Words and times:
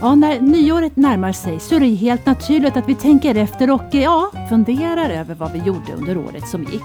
Ja, 0.00 0.14
när 0.14 0.40
nyåret 0.40 0.96
närmar 0.96 1.32
sig 1.32 1.60
så 1.60 1.74
är 1.74 1.80
det 1.80 1.86
helt 1.86 2.26
naturligt 2.26 2.76
att 2.76 2.88
vi 2.88 2.94
tänker 2.94 3.34
efter 3.34 3.70
och 3.70 3.82
ja, 3.90 4.30
funderar 4.48 5.10
över 5.10 5.34
vad 5.34 5.52
vi 5.52 5.58
gjorde 5.58 5.92
under 5.96 6.18
året 6.18 6.48
som 6.48 6.62
gick. 6.62 6.82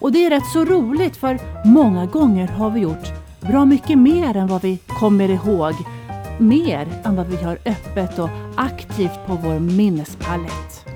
Och 0.00 0.12
det 0.12 0.26
är 0.26 0.30
rätt 0.30 0.46
så 0.52 0.64
roligt 0.64 1.16
för 1.16 1.38
många 1.64 2.06
gånger 2.06 2.48
har 2.48 2.70
vi 2.70 2.80
gjort 2.80 3.08
bra 3.40 3.64
mycket 3.64 3.98
mer 3.98 4.36
än 4.36 4.46
vad 4.46 4.62
vi 4.62 4.78
kommer 4.86 5.28
ihåg. 5.30 5.74
Mer 6.38 6.88
än 7.04 7.16
vad 7.16 7.26
vi 7.26 7.36
har 7.36 7.58
öppet 7.64 8.18
och 8.18 8.28
aktivt 8.56 9.26
på 9.26 9.34
vår 9.34 9.58
minnespalett. 9.58 10.86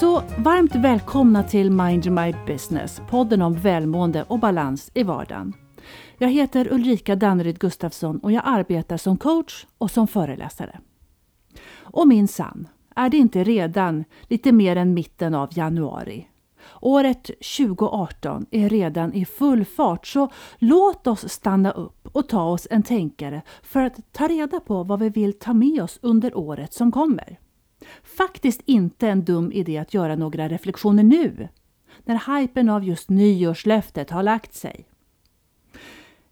Så 0.00 0.22
varmt 0.38 0.74
välkomna 0.74 1.42
till 1.42 1.70
Mind 1.70 2.10
My 2.10 2.34
Business, 2.46 3.00
podden 3.10 3.42
om 3.42 3.54
välmående 3.54 4.24
och 4.28 4.38
balans 4.38 4.90
i 4.94 5.02
vardagen. 5.02 5.52
Jag 6.18 6.28
heter 6.28 6.72
Ulrika 6.72 7.16
Danneryd 7.16 7.58
Gustafsson 7.58 8.18
och 8.18 8.32
jag 8.32 8.42
arbetar 8.46 8.96
som 8.96 9.16
coach 9.16 9.66
och 9.78 9.90
som 9.90 10.08
föreläsare. 10.08 10.80
Och 11.78 12.08
minsann, 12.08 12.68
är 12.96 13.08
det 13.08 13.16
inte 13.16 13.44
redan 13.44 14.04
lite 14.22 14.52
mer 14.52 14.76
än 14.76 14.94
mitten 14.94 15.34
av 15.34 15.48
januari? 15.58 16.28
Året 16.80 17.22
2018 17.24 18.46
är 18.50 18.68
redan 18.68 19.12
i 19.12 19.24
full 19.24 19.64
fart 19.64 20.06
så 20.06 20.28
låt 20.58 21.06
oss 21.06 21.28
stanna 21.28 21.70
upp 21.70 22.08
och 22.12 22.28
ta 22.28 22.42
oss 22.42 22.66
en 22.70 22.82
tänkare 22.82 23.42
för 23.62 23.84
att 23.84 24.12
ta 24.12 24.28
reda 24.28 24.60
på 24.60 24.82
vad 24.82 25.00
vi 25.00 25.08
vill 25.08 25.38
ta 25.38 25.52
med 25.52 25.82
oss 25.82 25.98
under 26.02 26.36
året 26.38 26.72
som 26.72 26.92
kommer. 26.92 27.38
Faktiskt 28.02 28.60
inte 28.64 29.08
en 29.08 29.24
dum 29.24 29.52
idé 29.52 29.78
att 29.78 29.94
göra 29.94 30.16
några 30.16 30.48
reflektioner 30.48 31.02
nu, 31.02 31.48
när 32.04 32.38
hypen 32.40 32.68
av 32.68 32.84
just 32.84 33.10
nyårslöftet 33.10 34.10
har 34.10 34.22
lagt 34.22 34.54
sig. 34.54 34.86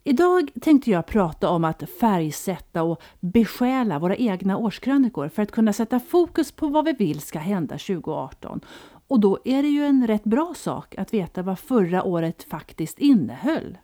Idag 0.05 0.51
tänkte 0.61 0.91
jag 0.91 1.07
prata 1.07 1.49
om 1.49 1.65
att 1.65 1.91
färgsätta 2.01 2.83
och 2.83 3.03
besjäla 3.21 3.99
våra 3.99 4.17
egna 4.17 4.57
årskrönikor 4.57 5.29
för 5.29 5.43
att 5.43 5.51
kunna 5.51 5.73
sätta 5.73 6.01
fokus 6.01 6.53
på 6.53 6.69
vad 6.69 6.85
vi 6.85 6.93
vill 6.93 7.21
ska 7.21 7.39
hända 7.39 7.79
2018. 7.79 8.61
Och 9.09 9.21
då 9.21 9.39
är 9.45 9.63
det 9.63 9.69
ju 9.69 9.85
en 9.85 10.07
rätt 10.07 10.25
bra 10.25 10.55
sak 10.57 10.95
att 10.99 11.15
veta 11.15 11.43
vad 11.43 11.59
förra 11.59 12.05
året 12.05 12.43
faktiskt 12.43 12.99
innehöll. 12.99 13.79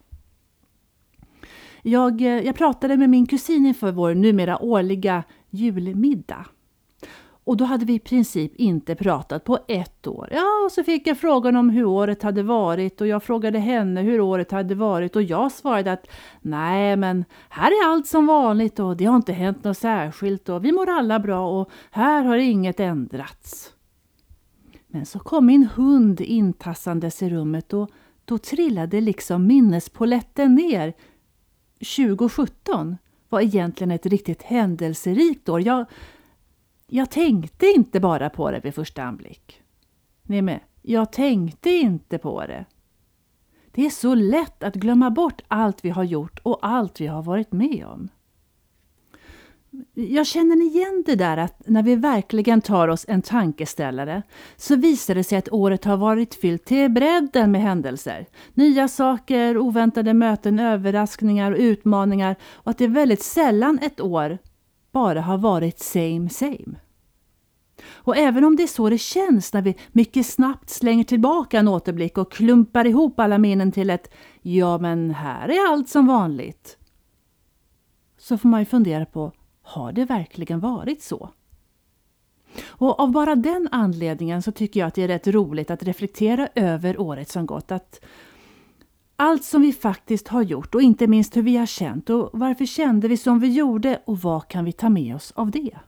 Jag, 1.83 2.21
eh, 2.21 2.27
jag 2.27 2.57
pratade 2.57 2.97
med 2.97 3.11
min 3.11 3.27
kusin 3.27 3.67
inför 3.67 3.93
vår 3.93 4.15
numera 4.15 4.63
årliga 4.63 5.25
julmiddag. 5.51 6.45
Och 7.49 7.57
då 7.57 7.65
hade 7.65 7.85
vi 7.85 7.95
i 7.95 7.99
princip 7.99 8.57
inte 8.57 8.95
pratat 8.95 9.45
på 9.45 9.59
ett 9.69 10.07
år. 10.07 10.29
Ja, 10.33 10.65
och 10.65 10.73
så 10.73 10.85
fick 10.85 11.07
jag 11.07 11.19
frågan 11.19 11.57
om 11.57 11.71
hur 11.71 11.85
året 11.85 12.23
hade 12.23 12.43
varit 12.43 13.01
och 13.01 13.07
jag 13.07 13.23
frågade 13.23 13.59
henne 13.59 14.03
hur 14.03 14.21
året 14.21 14.51
hade 14.51 14.75
varit 14.75 15.17
och 15.17 15.23
jag 15.23 15.53
svarade 15.53 15.93
att 15.93 16.07
nej, 16.41 16.97
men 16.97 17.25
här 17.49 17.71
är 17.71 17.93
allt 17.93 18.07
som 18.07 18.27
vanligt 18.27 18.79
och 18.79 18.97
det 18.97 19.05
har 19.05 19.17
inte 19.17 19.33
hänt 19.33 19.65
något 19.65 19.79
särskilt 19.79 20.49
och 20.49 20.65
vi 20.65 20.73
mår 20.73 20.89
alla 20.89 21.21
bra 21.21 21.61
och 21.61 21.71
här 21.91 22.25
har 22.25 22.37
inget 22.37 22.81
ändrats. 22.81 23.73
Men 24.87 25.07
så 25.07 25.19
kom 25.19 25.47
min 25.47 25.69
hund 25.75 26.21
intassandes 26.21 27.23
i 27.23 27.31
rummet 27.31 27.73
och 27.73 27.91
då 28.25 28.39
trillade 28.39 29.01
liksom 29.01 29.47
minnespoletten 29.47 30.55
ner. 30.55 30.95
2017 31.97 32.97
var 33.29 33.41
egentligen 33.41 33.91
ett 33.91 34.07
riktigt 34.07 34.43
händelserikt 34.43 35.49
år. 35.49 35.61
Jag, 35.61 35.87
jag 36.91 37.11
tänkte 37.11 37.67
inte 37.67 38.01
bara 38.01 38.31
på 38.31 38.51
det 38.51 38.61
vid 38.61 38.75
första 38.75 39.03
anblick. 39.03 39.63
Ni 40.23 40.43
med? 40.43 40.61
Jag 40.83 41.13
tänkte 41.13 41.71
inte 41.71 42.19
på 42.19 42.47
det. 42.47 42.65
Det 43.73 43.87
är 43.87 43.91
så 43.91 44.15
lätt 44.15 44.63
att 44.63 44.75
glömma 44.75 45.11
bort 45.11 45.43
allt 45.49 45.85
vi 45.85 45.91
har 45.91 46.05
gjort 46.05 46.39
och 46.43 46.59
allt 46.63 47.01
vi 47.01 47.07
har 47.07 47.23
varit 47.23 47.53
med 47.53 47.87
om. 47.87 48.09
Jag 49.95 50.27
känner 50.27 50.63
igen 50.63 51.03
det 51.07 51.15
där 51.15 51.37
att 51.37 51.63
när 51.67 51.83
vi 51.83 51.97
verkligen 51.97 52.61
tar 52.61 52.89
oss 52.89 53.05
en 53.09 53.23
tankeställare 53.23 54.23
så 54.57 54.77
visar 54.77 55.15
det 55.15 55.25
sig 55.25 55.39
att 55.39 55.53
året 55.53 55.85
har 55.85 55.97
varit 55.97 56.35
fyllt 56.35 56.65
till 56.65 56.91
bredden 56.91 57.53
med 57.53 57.61
händelser. 57.61 58.27
Nya 58.55 58.89
saker, 58.89 59.59
oväntade 59.59 60.15
möten, 60.15 60.59
överraskningar 60.59 61.53
och 61.53 61.59
utmaningar 61.59 62.37
och 62.53 62.71
att 62.71 62.79
det 62.79 62.85
är 62.85 62.89
väldigt 62.89 63.23
sällan 63.23 63.79
ett 63.83 64.01
år 64.01 64.39
bara 64.99 65.21
har 65.21 65.39
varit 65.39 65.79
same 65.79 66.29
same. 66.29 66.75
Och 67.91 68.17
även 68.17 68.45
om 68.45 68.57
det 68.57 68.63
är 68.63 68.67
så 68.67 68.91
det 68.91 68.99
känns 68.99 69.53
när 69.53 69.63
vi 69.63 69.77
mycket 69.93 70.27
snabbt 70.27 70.71
slänger 70.71 71.05
tillbaka 71.05 71.59
en 71.59 71.69
återblick 71.69 72.19
och 72.19 72.33
klumpar 72.33 72.85
ihop 72.87 73.21
alla 73.21 73.39
minnen 73.39 73.73
till 73.73 73.91
ett 73.91 74.15
ja 74.43 74.79
men 74.79 75.11
här 75.11 75.49
är 75.49 75.73
allt 75.73 75.89
som 75.89 76.07
vanligt. 76.07 76.79
Så 78.19 78.39
får 78.39 78.49
man 78.49 78.61
ju 78.61 78.67
fundera 78.67 79.07
på, 79.07 79.33
har 79.63 79.93
det 79.93 80.05
verkligen 80.05 80.61
varit 80.61 81.03
så? 81.03 81.31
Och 82.67 83.01
av 83.01 83.13
bara 83.13 83.35
den 83.35 83.69
anledningen 83.73 84.43
så 84.43 84.53
tycker 84.53 84.81
jag 84.81 84.87
att 84.87 84.95
det 84.95 85.03
är 85.03 85.09
rätt 85.09 85.27
roligt 85.27 85.71
att 85.71 85.83
reflektera 85.83 86.49
över 86.55 87.01
året 87.01 87.29
som 87.29 87.47
gått. 87.47 87.73
Att 87.73 88.05
allt 89.21 89.45
som 89.45 89.63
vi 89.63 89.73
faktiskt 89.73 90.29
har 90.29 90.43
gjort 90.43 90.75
och 90.75 90.83
inte 90.83 91.07
minst 91.07 91.37
hur 91.37 91.43
vi 91.43 91.57
har 91.57 91.67
känt 91.67 92.11
och 92.11 92.31
varför 92.33 92.67
kände 92.67 93.09
vi 93.09 93.17
som 93.17 93.41
vi 93.41 93.49
gjorde 93.49 94.03
och 94.05 94.19
vad 94.19 94.49
kan 94.49 94.65
vi 94.65 94.73
ta 94.73 94.89
med 94.89 95.17
oss 95.17 95.33
av 95.37 95.51
det? 95.51 95.79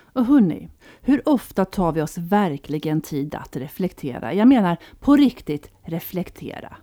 Och 0.00 0.24
hörni, 0.24 0.68
hur 1.00 1.28
ofta 1.28 1.64
tar 1.64 1.92
vi 1.92 2.02
oss 2.02 2.18
verkligen 2.18 3.00
tid 3.00 3.34
att 3.34 3.56
reflektera? 3.56 4.34
Jag 4.34 4.48
menar 4.48 4.76
på 5.00 5.16
riktigt 5.16 5.70
reflektera. 5.82 6.76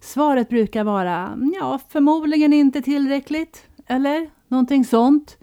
Svaret 0.00 0.48
brukar 0.48 0.84
vara 0.84 1.38
ja, 1.60 1.80
förmodligen 1.88 2.52
inte 2.52 2.82
tillräckligt 2.82 3.66
eller 3.86 4.30
någonting 4.48 4.84
sånt. 4.84 5.38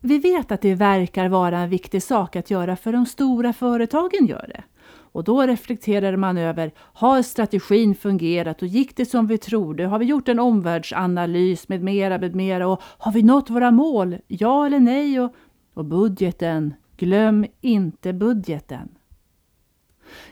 Vi 0.00 0.18
vet 0.18 0.52
att 0.52 0.60
det 0.60 0.74
verkar 0.74 1.28
vara 1.28 1.58
en 1.58 1.70
viktig 1.70 2.02
sak 2.02 2.36
att 2.36 2.50
göra 2.50 2.76
för 2.76 2.92
de 2.92 3.06
stora 3.06 3.52
företagen 3.52 4.26
gör 4.26 4.46
det. 4.48 4.64
Och 5.18 5.24
då 5.24 5.42
reflekterar 5.42 6.16
man 6.16 6.38
över, 6.38 6.72
har 6.76 7.22
strategin 7.22 7.94
fungerat 7.94 8.62
och 8.62 8.68
gick 8.68 8.96
det 8.96 9.06
som 9.06 9.26
vi 9.26 9.38
trodde? 9.38 9.86
Har 9.86 9.98
vi 9.98 10.04
gjort 10.04 10.28
en 10.28 10.38
omvärldsanalys 10.38 11.68
med 11.68 11.82
mera, 11.82 12.18
med 12.18 12.34
mera 12.34 12.68
och 12.68 12.82
har 12.82 13.12
vi 13.12 13.22
nått 13.22 13.50
våra 13.50 13.70
mål? 13.70 14.18
Ja 14.26 14.66
eller 14.66 14.80
nej? 14.80 15.20
Och, 15.20 15.34
och 15.74 15.84
budgeten, 15.84 16.74
glöm 16.96 17.46
inte 17.60 18.12
budgeten. 18.12 18.88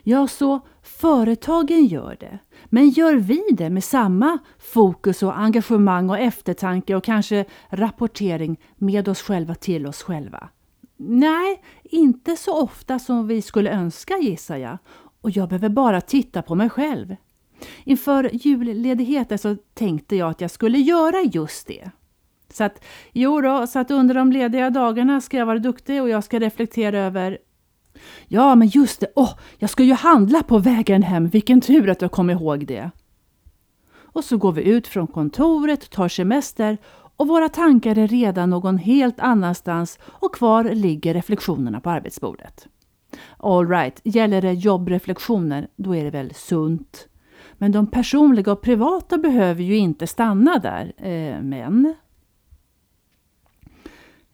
Ja, 0.02 0.26
så 0.26 0.60
företagen 0.82 1.86
gör 1.86 2.16
det. 2.20 2.38
Men 2.64 2.91
gör 2.91 3.14
vi 3.14 3.42
det 3.52 3.70
med 3.70 3.84
samma 3.84 4.38
fokus 4.58 5.22
och 5.22 5.38
engagemang 5.38 6.10
och 6.10 6.19
eftertanke 6.19 6.94
och 6.94 7.04
kanske 7.04 7.44
rapportering 7.70 8.60
med 8.76 9.08
oss 9.08 9.22
själva 9.22 9.54
till 9.54 9.86
oss 9.86 10.02
själva? 10.02 10.48
Nej, 10.96 11.62
inte 11.84 12.36
så 12.36 12.62
ofta 12.62 12.98
som 12.98 13.26
vi 13.26 13.42
skulle 13.42 13.70
önska 13.70 14.18
gissar 14.18 14.56
jag. 14.56 14.78
Och 15.20 15.30
jag 15.30 15.48
behöver 15.48 15.68
bara 15.68 16.00
titta 16.00 16.42
på 16.42 16.54
mig 16.54 16.70
själv. 16.70 17.16
Inför 17.84 18.30
julledigheten 18.32 19.38
så 19.38 19.56
tänkte 19.74 20.16
jag 20.16 20.30
att 20.30 20.40
jag 20.40 20.50
skulle 20.50 20.78
göra 20.78 21.22
just 21.22 21.66
det. 21.66 21.90
Så 22.52 22.64
att, 22.64 22.84
jo 23.12 23.40
då, 23.40 23.66
så 23.66 23.78
att 23.78 23.90
under 23.90 24.14
de 24.14 24.32
lediga 24.32 24.70
dagarna 24.70 25.20
ska 25.20 25.36
jag 25.36 25.46
vara 25.46 25.58
duktig 25.58 26.02
och 26.02 26.08
jag 26.08 26.24
ska 26.24 26.40
reflektera 26.40 26.98
över 26.98 27.38
Ja, 28.28 28.54
men 28.54 28.68
just 28.68 29.00
det, 29.00 29.12
åh, 29.16 29.24
oh, 29.24 29.38
jag 29.58 29.70
ska 29.70 29.82
ju 29.82 29.92
handla 29.92 30.42
på 30.42 30.58
vägen 30.58 31.02
hem, 31.02 31.28
vilken 31.28 31.60
tur 31.60 31.90
att 31.90 32.02
jag 32.02 32.10
kom 32.10 32.30
ihåg 32.30 32.66
det. 32.66 32.90
Och 34.16 34.24
så 34.24 34.36
går 34.36 34.52
vi 34.52 34.62
ut 34.62 34.86
från 34.86 35.06
kontoret, 35.06 35.90
tar 35.90 36.08
semester 36.08 36.78
och 37.16 37.28
våra 37.28 37.49
tankar 37.49 37.99
är 37.99 38.09
redan 38.09 38.50
någon 38.50 38.78
helt 38.78 39.21
annanstans 39.21 39.99
och 40.04 40.34
kvar 40.34 40.65
ligger 40.65 41.15
reflektionerna 41.15 41.81
på 41.81 41.91
arbetsbordet. 41.91 42.66
Alright, 43.37 44.00
gäller 44.04 44.43
det 44.43 44.53
jobbreflektioner, 44.53 45.69
då 45.76 45.97
är 45.97 46.05
det 46.05 46.10
väl 46.10 46.34
sunt. 46.34 47.09
Men 47.59 47.72
de 47.72 47.87
personliga 47.87 48.53
och 48.53 48.62
privata 48.62 49.19
behöver 49.19 49.62
ju 49.62 49.76
inte 49.76 50.06
stanna 50.06 50.59
där. 50.59 50.93
Eh, 50.97 51.43
men 51.43 51.94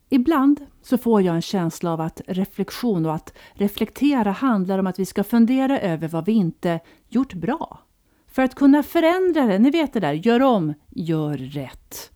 Ibland 0.09 0.67
så 0.83 0.99
får 0.99 1.23
jag 1.23 1.35
en 1.35 1.43
känsla 1.43 1.93
av 1.93 2.01
att 2.01 2.21
reflektion 2.27 3.06
och 3.06 3.15
att 3.15 3.35
reflektera 3.53 4.31
handlar 4.31 4.79
om 4.79 4.87
att 4.87 4.99
vi 4.99 5.05
ska 5.05 5.25
fundera 5.25 5.81
över 5.81 6.09
vad 6.09 6.27
vi 6.27 6.33
inte 6.33 6.81
gjort 7.09 7.35
bra. 7.35 7.81
För 8.27 8.43
att 8.43 8.55
kunna 8.55 8.83
förändra 8.83 9.47
det, 9.47 9.59
ni 9.59 9.71
vet 9.71 9.93
det 9.93 10.01
där, 10.01 10.12
gör 10.12 10.43
om, 10.43 10.75
gör 10.89 11.37
rätt. 11.37 12.11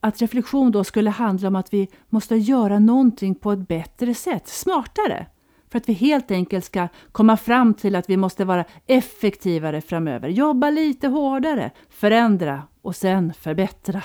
Att 0.00 0.22
reflektion 0.22 0.72
då 0.72 0.84
skulle 0.84 1.10
handla 1.10 1.48
om 1.48 1.56
att 1.56 1.72
vi 1.72 1.88
måste 2.08 2.36
göra 2.36 2.78
någonting 2.78 3.34
på 3.34 3.52
ett 3.52 3.68
bättre 3.68 4.14
sätt, 4.14 4.48
smartare. 4.48 5.26
För 5.68 5.78
att 5.78 5.88
vi 5.88 5.92
helt 5.92 6.30
enkelt 6.30 6.64
ska 6.64 6.88
komma 7.12 7.36
fram 7.36 7.74
till 7.74 7.96
att 7.96 8.10
vi 8.10 8.16
måste 8.16 8.44
vara 8.44 8.64
effektivare 8.86 9.80
framöver, 9.80 10.28
jobba 10.28 10.70
lite 10.70 11.08
hårdare, 11.08 11.70
förändra 11.88 12.62
och 12.82 12.96
sen 12.96 13.34
förbättra. 13.34 14.02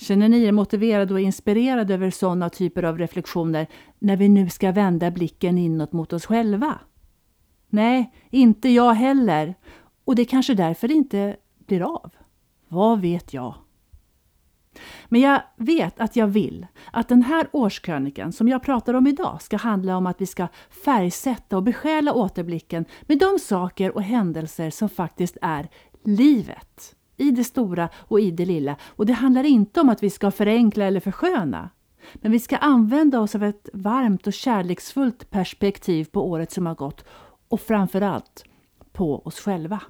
Känner 0.00 0.28
ni 0.28 0.44
er 0.44 0.52
motiverade 0.52 1.14
och 1.14 1.20
inspirerade 1.20 1.94
över 1.94 2.10
sådana 2.10 2.50
typer 2.50 2.82
av 2.82 2.98
reflektioner 2.98 3.66
när 3.98 4.16
vi 4.16 4.28
nu 4.28 4.48
ska 4.48 4.72
vända 4.72 5.10
blicken 5.10 5.58
inåt 5.58 5.92
mot 5.92 6.12
oss 6.12 6.26
själva? 6.26 6.78
Nej, 7.68 8.14
inte 8.30 8.68
jag 8.68 8.94
heller. 8.94 9.54
Och 10.04 10.14
det 10.14 10.22
är 10.22 10.26
kanske 10.26 10.54
därför 10.54 10.88
det 10.88 10.94
inte 10.94 11.36
blir 11.66 11.82
av. 11.82 12.10
Vad 12.68 13.00
vet 13.00 13.34
jag? 13.34 13.54
Men 15.08 15.20
jag 15.20 15.42
vet 15.56 16.00
att 16.00 16.16
jag 16.16 16.26
vill 16.26 16.66
att 16.92 17.08
den 17.08 17.22
här 17.22 17.48
årskrönikan 17.52 18.32
som 18.32 18.48
jag 18.48 18.62
pratar 18.62 18.94
om 18.94 19.06
idag 19.06 19.42
ska 19.42 19.56
handla 19.56 19.96
om 19.96 20.06
att 20.06 20.20
vi 20.20 20.26
ska 20.26 20.48
färgsätta 20.84 21.56
och 21.56 21.62
besjäla 21.62 22.12
återblicken 22.14 22.84
med 23.02 23.18
de 23.18 23.38
saker 23.38 23.94
och 23.94 24.02
händelser 24.02 24.70
som 24.70 24.88
faktiskt 24.88 25.36
är 25.42 25.68
livet. 26.04 26.96
I 27.16 27.30
det 27.30 27.44
stora 27.44 27.88
och 27.94 28.20
i 28.20 28.30
det 28.30 28.44
lilla. 28.44 28.76
Och 28.82 29.06
det 29.06 29.12
handlar 29.12 29.44
inte 29.44 29.80
om 29.80 29.88
att 29.88 30.02
vi 30.02 30.10
ska 30.10 30.30
förenkla 30.30 30.84
eller 30.84 31.00
försköna. 31.00 31.70
Men 32.14 32.32
vi 32.32 32.40
ska 32.40 32.56
använda 32.56 33.20
oss 33.20 33.34
av 33.34 33.44
ett 33.44 33.68
varmt 33.72 34.26
och 34.26 34.32
kärleksfullt 34.32 35.30
perspektiv 35.30 36.04
på 36.04 36.30
året 36.30 36.52
som 36.52 36.66
har 36.66 36.74
gått 36.74 37.04
och 37.48 37.60
framförallt 37.60 38.44
på 38.92 39.26
oss 39.26 39.40
själva. 39.40 39.80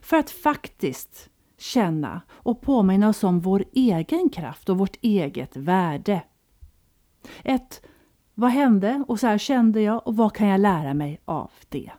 För 0.00 0.16
att 0.16 0.30
faktiskt 0.30 1.30
känna 1.62 2.20
och 2.30 2.60
påminna 2.60 3.08
oss 3.08 3.24
om 3.24 3.40
vår 3.40 3.64
egen 3.72 4.28
kraft 4.28 4.68
och 4.68 4.78
vårt 4.78 4.96
eget 5.00 5.56
värde. 5.56 6.22
Ett 7.42 7.82
Vad 8.34 8.50
hände 8.50 9.04
och 9.08 9.20
så 9.20 9.26
här 9.26 9.38
kände 9.38 9.80
jag 9.80 10.06
och 10.06 10.16
vad 10.16 10.34
kan 10.34 10.46
jag 10.48 10.60
lära 10.60 10.94
mig 10.94 11.20
av 11.24 11.50
det? 11.68 11.90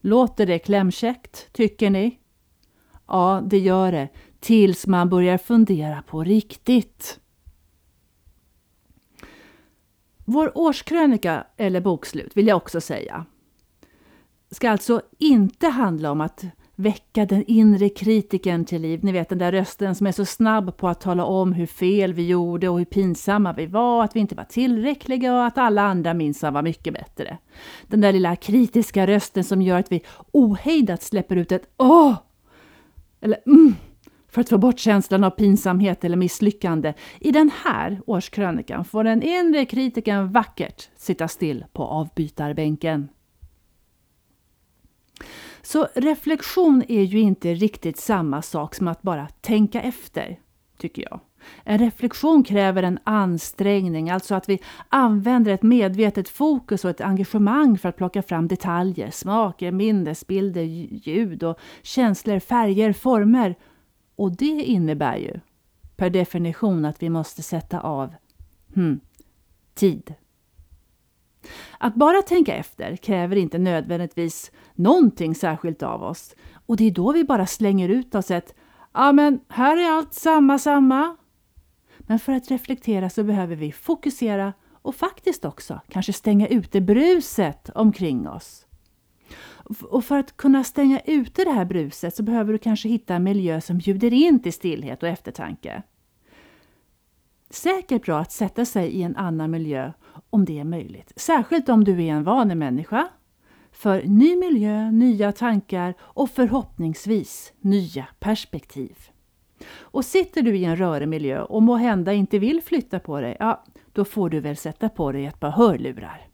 Låter 0.00 0.46
det 0.46 0.58
klämkäckt, 0.58 1.52
tycker 1.52 1.90
ni? 1.90 2.18
Ja, 3.06 3.42
det 3.44 3.58
gör 3.58 3.92
det, 3.92 4.08
tills 4.40 4.86
man 4.86 5.08
börjar 5.08 5.38
fundera 5.38 6.02
på 6.02 6.24
riktigt. 6.24 7.20
Vår 10.24 10.58
årskrönika, 10.58 11.46
eller 11.56 11.80
bokslut, 11.80 12.36
vill 12.36 12.46
jag 12.46 12.56
också 12.56 12.80
säga, 12.80 13.26
ska 14.50 14.70
alltså 14.70 15.02
inte 15.18 15.68
handla 15.68 16.10
om 16.10 16.20
att 16.20 16.44
väcka 16.76 17.26
den 17.26 17.44
inre 17.46 17.88
kritiken 17.88 18.64
till 18.64 18.82
liv. 18.82 19.00
Ni 19.02 19.12
vet 19.12 19.28
den 19.28 19.38
där 19.38 19.52
rösten 19.52 19.94
som 19.94 20.06
är 20.06 20.12
så 20.12 20.24
snabb 20.24 20.76
på 20.76 20.88
att 20.88 21.00
tala 21.00 21.24
om 21.24 21.52
hur 21.52 21.66
fel 21.66 22.12
vi 22.12 22.26
gjorde 22.26 22.68
och 22.68 22.78
hur 22.78 22.84
pinsamma 22.84 23.52
vi 23.52 23.66
var, 23.66 24.04
att 24.04 24.16
vi 24.16 24.20
inte 24.20 24.34
var 24.34 24.44
tillräckliga 24.44 25.34
och 25.34 25.46
att 25.46 25.58
alla 25.58 25.82
andra 25.82 26.14
minsann 26.14 26.54
var 26.54 26.62
mycket 26.62 26.94
bättre. 26.94 27.38
Den 27.86 28.00
där 28.00 28.12
lilla 28.12 28.36
kritiska 28.36 29.06
rösten 29.06 29.44
som 29.44 29.62
gör 29.62 29.78
att 29.78 29.92
vi 29.92 30.02
ohejdat 30.32 31.02
släpper 31.02 31.36
ut 31.36 31.52
ett 31.52 31.74
åh! 31.76 32.14
Eller 33.20 33.38
mm! 33.46 33.74
För 34.28 34.40
att 34.40 34.48
få 34.48 34.58
bort 34.58 34.78
känslan 34.78 35.24
av 35.24 35.30
pinsamhet 35.30 36.04
eller 36.04 36.16
misslyckande. 36.16 36.94
I 37.20 37.32
den 37.32 37.50
här 37.64 38.00
årskrönikan 38.06 38.84
får 38.84 39.04
den 39.04 39.22
inre 39.22 39.64
kritiken 39.64 40.32
vackert 40.32 40.88
sitta 40.96 41.28
still 41.28 41.64
på 41.72 41.82
avbytarbänken. 41.82 43.08
Så 45.66 45.88
reflektion 45.94 46.82
är 46.88 47.02
ju 47.02 47.18
inte 47.18 47.54
riktigt 47.54 47.98
samma 47.98 48.42
sak 48.42 48.74
som 48.74 48.88
att 48.88 49.02
bara 49.02 49.28
tänka 49.40 49.82
efter, 49.82 50.40
tycker 50.78 51.02
jag. 51.02 51.20
En 51.64 51.78
reflektion 51.78 52.44
kräver 52.44 52.82
en 52.82 52.98
ansträngning, 53.04 54.10
alltså 54.10 54.34
att 54.34 54.48
vi 54.48 54.58
använder 54.88 55.52
ett 55.52 55.62
medvetet 55.62 56.28
fokus 56.28 56.84
och 56.84 56.90
ett 56.90 57.00
engagemang 57.00 57.78
för 57.78 57.88
att 57.88 57.96
plocka 57.96 58.22
fram 58.22 58.48
detaljer, 58.48 59.10
smaker, 59.10 59.72
minnesbilder, 59.72 60.62
ljud 60.62 61.42
och 61.42 61.58
känslor, 61.82 62.38
färger, 62.38 62.92
former. 62.92 63.54
Och 64.16 64.36
det 64.36 64.62
innebär 64.62 65.16
ju 65.16 65.40
per 65.96 66.10
definition 66.10 66.84
att 66.84 67.02
vi 67.02 67.08
måste 67.08 67.42
sätta 67.42 67.80
av 67.80 68.14
hmm, 68.74 69.00
tid. 69.74 70.14
Att 71.78 71.94
bara 71.94 72.22
tänka 72.22 72.54
efter 72.54 72.96
kräver 72.96 73.36
inte 73.36 73.58
nödvändigtvis 73.58 74.50
någonting 74.74 75.34
särskilt 75.34 75.82
av 75.82 76.02
oss. 76.02 76.34
Och 76.66 76.76
det 76.76 76.84
är 76.84 76.90
då 76.90 77.12
vi 77.12 77.24
bara 77.24 77.46
slänger 77.46 77.88
ut 77.88 78.14
oss 78.14 78.30
ett 78.30 78.54
Ja 78.98 79.12
men 79.12 79.40
här 79.48 79.76
är 79.76 79.90
allt 79.90 80.14
samma 80.14 80.58
samma. 80.58 81.16
Men 81.98 82.18
för 82.18 82.32
att 82.32 82.50
reflektera 82.50 83.10
så 83.10 83.24
behöver 83.24 83.56
vi 83.56 83.72
fokusera 83.72 84.52
och 84.72 84.94
faktiskt 84.94 85.44
också 85.44 85.80
kanske 85.88 86.12
stänga 86.12 86.46
ute 86.46 86.80
bruset 86.80 87.70
omkring 87.74 88.28
oss. 88.28 88.66
Och 89.82 90.04
för 90.04 90.18
att 90.18 90.36
kunna 90.36 90.64
stänga 90.64 91.00
ute 91.00 91.44
det 91.44 91.50
här 91.50 91.64
bruset 91.64 92.16
så 92.16 92.22
behöver 92.22 92.52
du 92.52 92.58
kanske 92.58 92.88
hitta 92.88 93.14
en 93.14 93.24
miljö 93.24 93.60
som 93.60 93.78
bjuder 93.78 94.12
in 94.12 94.42
till 94.42 94.52
stillhet 94.52 95.02
och 95.02 95.08
eftertanke. 95.08 95.82
Säkert 97.50 98.04
bra 98.04 98.18
att 98.18 98.32
sätta 98.32 98.64
sig 98.64 98.88
i 98.88 99.02
en 99.02 99.16
annan 99.16 99.50
miljö 99.50 99.92
om 100.30 100.44
det 100.44 100.58
är 100.58 100.64
möjligt. 100.64 101.12
Särskilt 101.16 101.68
om 101.68 101.84
du 101.84 102.04
är 102.04 102.12
en 102.12 102.24
vanemänniska. 102.24 103.08
För 103.72 104.02
ny 104.02 104.36
miljö, 104.36 104.90
nya 104.90 105.32
tankar 105.32 105.94
och 106.00 106.30
förhoppningsvis 106.30 107.52
nya 107.60 108.06
perspektiv. 108.18 108.96
Och 109.78 110.04
sitter 110.04 110.42
du 110.42 110.56
i 110.56 110.64
en 110.64 110.76
rörig 110.76 111.08
miljö 111.08 111.42
och 111.42 111.62
må 111.62 111.76
hända 111.76 112.12
inte 112.12 112.38
vill 112.38 112.62
flytta 112.62 113.00
på 113.00 113.20
dig, 113.20 113.36
ja, 113.40 113.64
då 113.92 114.04
får 114.04 114.30
du 114.30 114.40
väl 114.40 114.56
sätta 114.56 114.88
på 114.88 115.12
dig 115.12 115.26
ett 115.26 115.40
par 115.40 115.50
hörlurar. 115.50 116.28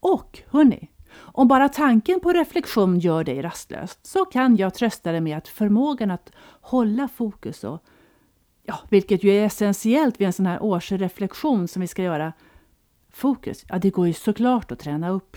Och 0.00 0.42
hörni, 0.50 0.90
om 1.16 1.48
bara 1.48 1.68
tanken 1.68 2.20
på 2.20 2.32
reflektion 2.32 2.98
gör 2.98 3.24
dig 3.24 3.42
rastlös 3.42 3.98
så 4.02 4.24
kan 4.24 4.56
jag 4.56 4.74
trösta 4.74 5.12
dig 5.12 5.20
med 5.20 5.38
att 5.38 5.48
förmågan 5.48 6.10
att 6.10 6.32
hålla 6.60 7.08
fokus 7.08 7.64
och 7.64 7.84
ja, 8.68 8.78
vilket 8.88 9.24
ju 9.24 9.30
är 9.30 9.44
essentiellt 9.44 10.20
vid 10.20 10.26
en 10.26 10.32
sån 10.32 10.46
här 10.46 10.62
årsreflektion 10.62 11.68
som 11.68 11.80
vi 11.80 11.86
ska 11.86 12.02
göra, 12.02 12.32
fokus, 13.10 13.64
ja 13.68 13.78
det 13.78 13.90
går 13.90 14.06
ju 14.06 14.12
såklart 14.12 14.72
att 14.72 14.78
träna 14.78 15.10
upp. 15.10 15.36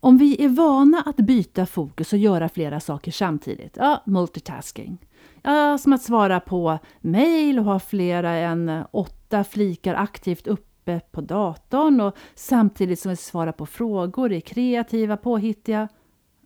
Om 0.00 0.18
vi 0.18 0.44
är 0.44 0.48
vana 0.48 1.02
att 1.06 1.16
byta 1.16 1.66
fokus 1.66 2.12
och 2.12 2.18
göra 2.18 2.48
flera 2.48 2.80
saker 2.80 3.12
samtidigt, 3.12 3.76
ja, 3.76 4.02
multitasking. 4.06 4.98
Ja, 5.42 5.78
som 5.78 5.92
att 5.92 6.02
svara 6.02 6.40
på 6.40 6.78
mejl 7.00 7.58
och 7.58 7.64
ha 7.64 7.80
flera 7.80 8.30
än 8.30 8.84
åtta 8.90 9.44
flikar 9.44 9.94
aktivt 9.94 10.46
uppe 10.46 11.00
på 11.10 11.20
datorn 11.20 12.00
och 12.00 12.16
samtidigt 12.34 13.00
som 13.00 13.10
vi 13.10 13.16
svarar 13.16 13.52
på 13.52 13.66
frågor, 13.66 14.32
är 14.32 14.40
kreativa, 14.40 15.16
påhittiga 15.16 15.88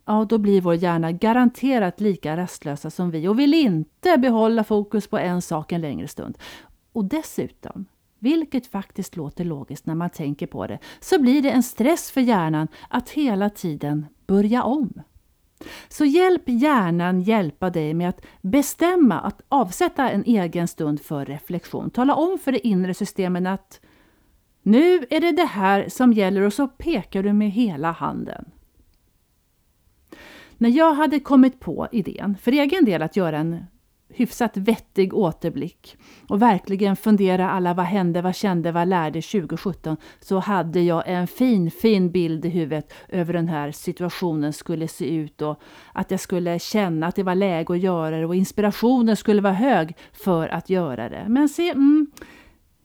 ja 0.05 0.25
då 0.25 0.37
blir 0.37 0.61
vår 0.61 0.75
hjärna 0.75 1.11
garanterat 1.11 2.01
lika 2.01 2.37
rastlösa 2.37 2.89
som 2.89 3.11
vi 3.11 3.27
och 3.27 3.39
vill 3.39 3.53
inte 3.53 4.17
behålla 4.17 4.63
fokus 4.63 5.07
på 5.07 5.17
en 5.17 5.41
sak 5.41 5.71
en 5.71 5.81
längre 5.81 6.07
stund. 6.07 6.37
Och 6.93 7.05
dessutom, 7.05 7.85
vilket 8.19 8.67
faktiskt 8.67 9.15
låter 9.15 9.45
logiskt 9.45 9.85
när 9.85 9.95
man 9.95 10.09
tänker 10.09 10.47
på 10.47 10.67
det, 10.67 10.79
så 10.99 11.21
blir 11.21 11.41
det 11.41 11.51
en 11.51 11.63
stress 11.63 12.11
för 12.11 12.21
hjärnan 12.21 12.67
att 12.89 13.09
hela 13.09 13.49
tiden 13.49 14.05
börja 14.27 14.63
om. 14.63 15.01
Så 15.89 16.05
hjälp 16.05 16.43
hjärnan 16.45 17.21
hjälpa 17.21 17.69
dig 17.69 17.93
med 17.93 18.09
att 18.09 18.25
bestämma 18.41 19.19
att 19.19 19.41
avsätta 19.49 20.09
en 20.09 20.23
egen 20.25 20.67
stund 20.67 21.01
för 21.01 21.25
reflektion. 21.25 21.89
Tala 21.89 22.15
om 22.15 22.37
för 22.37 22.51
det 22.51 22.67
inre 22.67 22.93
systemet 22.93 23.47
att 23.47 23.79
nu 24.63 25.05
är 25.09 25.21
det 25.21 25.31
det 25.31 25.45
här 25.45 25.89
som 25.89 26.13
gäller 26.13 26.41
och 26.41 26.53
så 26.53 26.67
pekar 26.67 27.23
du 27.23 27.33
med 27.33 27.51
hela 27.51 27.91
handen. 27.91 28.51
När 30.61 30.69
jag 30.69 30.93
hade 30.93 31.19
kommit 31.19 31.59
på 31.59 31.87
idén 31.91 32.37
för 32.41 32.51
egen 32.51 32.85
del 32.85 33.01
att 33.01 33.15
göra 33.15 33.37
en 33.37 33.65
hyfsat 34.09 34.57
vettig 34.57 35.13
återblick 35.13 35.97
och 36.27 36.41
verkligen 36.41 36.95
fundera 36.95 37.49
alla 37.49 37.73
vad 37.73 37.85
hände, 37.85 38.21
vad 38.21 38.35
kände, 38.35 38.71
vad 38.71 38.87
lärde 38.87 39.21
2017 39.21 39.97
så 40.19 40.39
hade 40.39 40.81
jag 40.81 41.03
en 41.05 41.27
fin, 41.27 41.71
fin 41.71 42.11
bild 42.11 42.45
i 42.45 42.49
huvudet 42.49 42.93
över 43.09 43.33
den 43.33 43.47
här 43.47 43.71
situationen 43.71 44.53
skulle 44.53 44.87
se 44.87 45.15
ut 45.15 45.41
och 45.41 45.61
att 45.93 46.11
jag 46.11 46.19
skulle 46.19 46.59
känna 46.59 47.07
att 47.07 47.15
det 47.15 47.23
var 47.23 47.35
läge 47.35 47.73
att 47.73 47.79
göra 47.79 48.19
det 48.19 48.25
och 48.25 48.35
inspirationen 48.35 49.17
skulle 49.17 49.41
vara 49.41 49.53
hög 49.53 49.95
för 50.13 50.47
att 50.47 50.69
göra 50.69 51.09
det. 51.09 51.25
Men 51.29 51.49
se, 51.49 51.69
mm, 51.69 52.11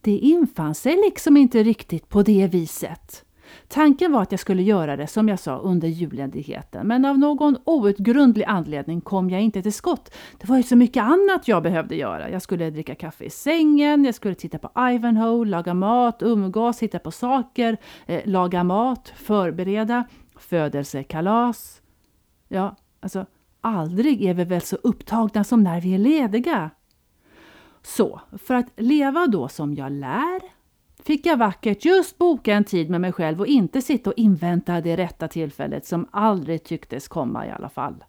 det 0.01 0.17
infann 0.17 0.75
sig 0.75 0.95
liksom 0.95 1.37
inte 1.37 1.63
riktigt 1.63 2.09
på 2.09 2.23
det 2.23 2.47
viset. 2.47 3.23
Tanken 3.67 4.11
var 4.11 4.21
att 4.21 4.31
jag 4.31 4.39
skulle 4.39 4.63
göra 4.63 4.97
det 4.97 5.07
som 5.07 5.29
jag 5.29 5.39
sa 5.39 5.57
under 5.57 5.87
julledigheten 5.87 6.87
men 6.87 7.05
av 7.05 7.19
någon 7.19 7.57
outgrundlig 7.63 8.45
anledning 8.45 9.01
kom 9.01 9.29
jag 9.29 9.41
inte 9.41 9.61
till 9.61 9.73
skott. 9.73 10.15
Det 10.37 10.49
var 10.49 10.57
ju 10.57 10.63
så 10.63 10.75
mycket 10.75 11.03
annat 11.03 11.47
jag 11.47 11.63
behövde 11.63 11.95
göra. 11.95 12.29
Jag 12.29 12.41
skulle 12.41 12.69
dricka 12.69 12.95
kaffe 12.95 13.25
i 13.25 13.29
sängen, 13.29 14.05
jag 14.05 14.15
skulle 14.15 14.35
titta 14.35 14.57
på 14.57 14.89
Ivanhoe, 14.91 15.45
laga 15.45 15.73
mat, 15.73 16.21
umgås, 16.21 16.83
hitta 16.83 16.99
på 16.99 17.11
saker, 17.11 17.77
eh, 18.05 18.21
laga 18.25 18.63
mat, 18.63 19.13
förbereda, 19.15 20.03
födelsekalas. 20.35 21.81
Ja, 22.47 22.75
alltså 22.99 23.25
aldrig 23.61 24.23
är 24.23 24.33
vi 24.33 24.43
väl 24.43 24.61
så 24.61 24.75
upptagna 24.75 25.43
som 25.43 25.63
när 25.63 25.81
vi 25.81 25.93
är 25.93 25.99
lediga. 25.99 26.69
Så, 27.81 28.21
för 28.37 28.53
att 28.53 28.67
leva 28.75 29.27
då 29.27 29.47
som 29.47 29.75
jag 29.75 29.91
lär, 29.91 30.56
fick 31.07 31.25
jag 31.25 31.37
vackert 31.37 31.85
just 31.85 32.17
boka 32.17 32.53
en 32.53 32.63
tid 32.63 32.89
med 32.89 33.01
mig 33.01 33.11
själv 33.11 33.39
och 33.39 33.47
inte 33.47 33.81
sitta 33.81 34.09
och 34.09 34.17
invänta 34.17 34.81
det 34.81 34.95
rätta 34.95 35.27
tillfället 35.27 35.85
som 35.85 36.07
aldrig 36.11 36.63
tycktes 36.63 37.07
komma 37.07 37.47
i 37.47 37.51
alla 37.51 37.69
fall. 37.69 38.03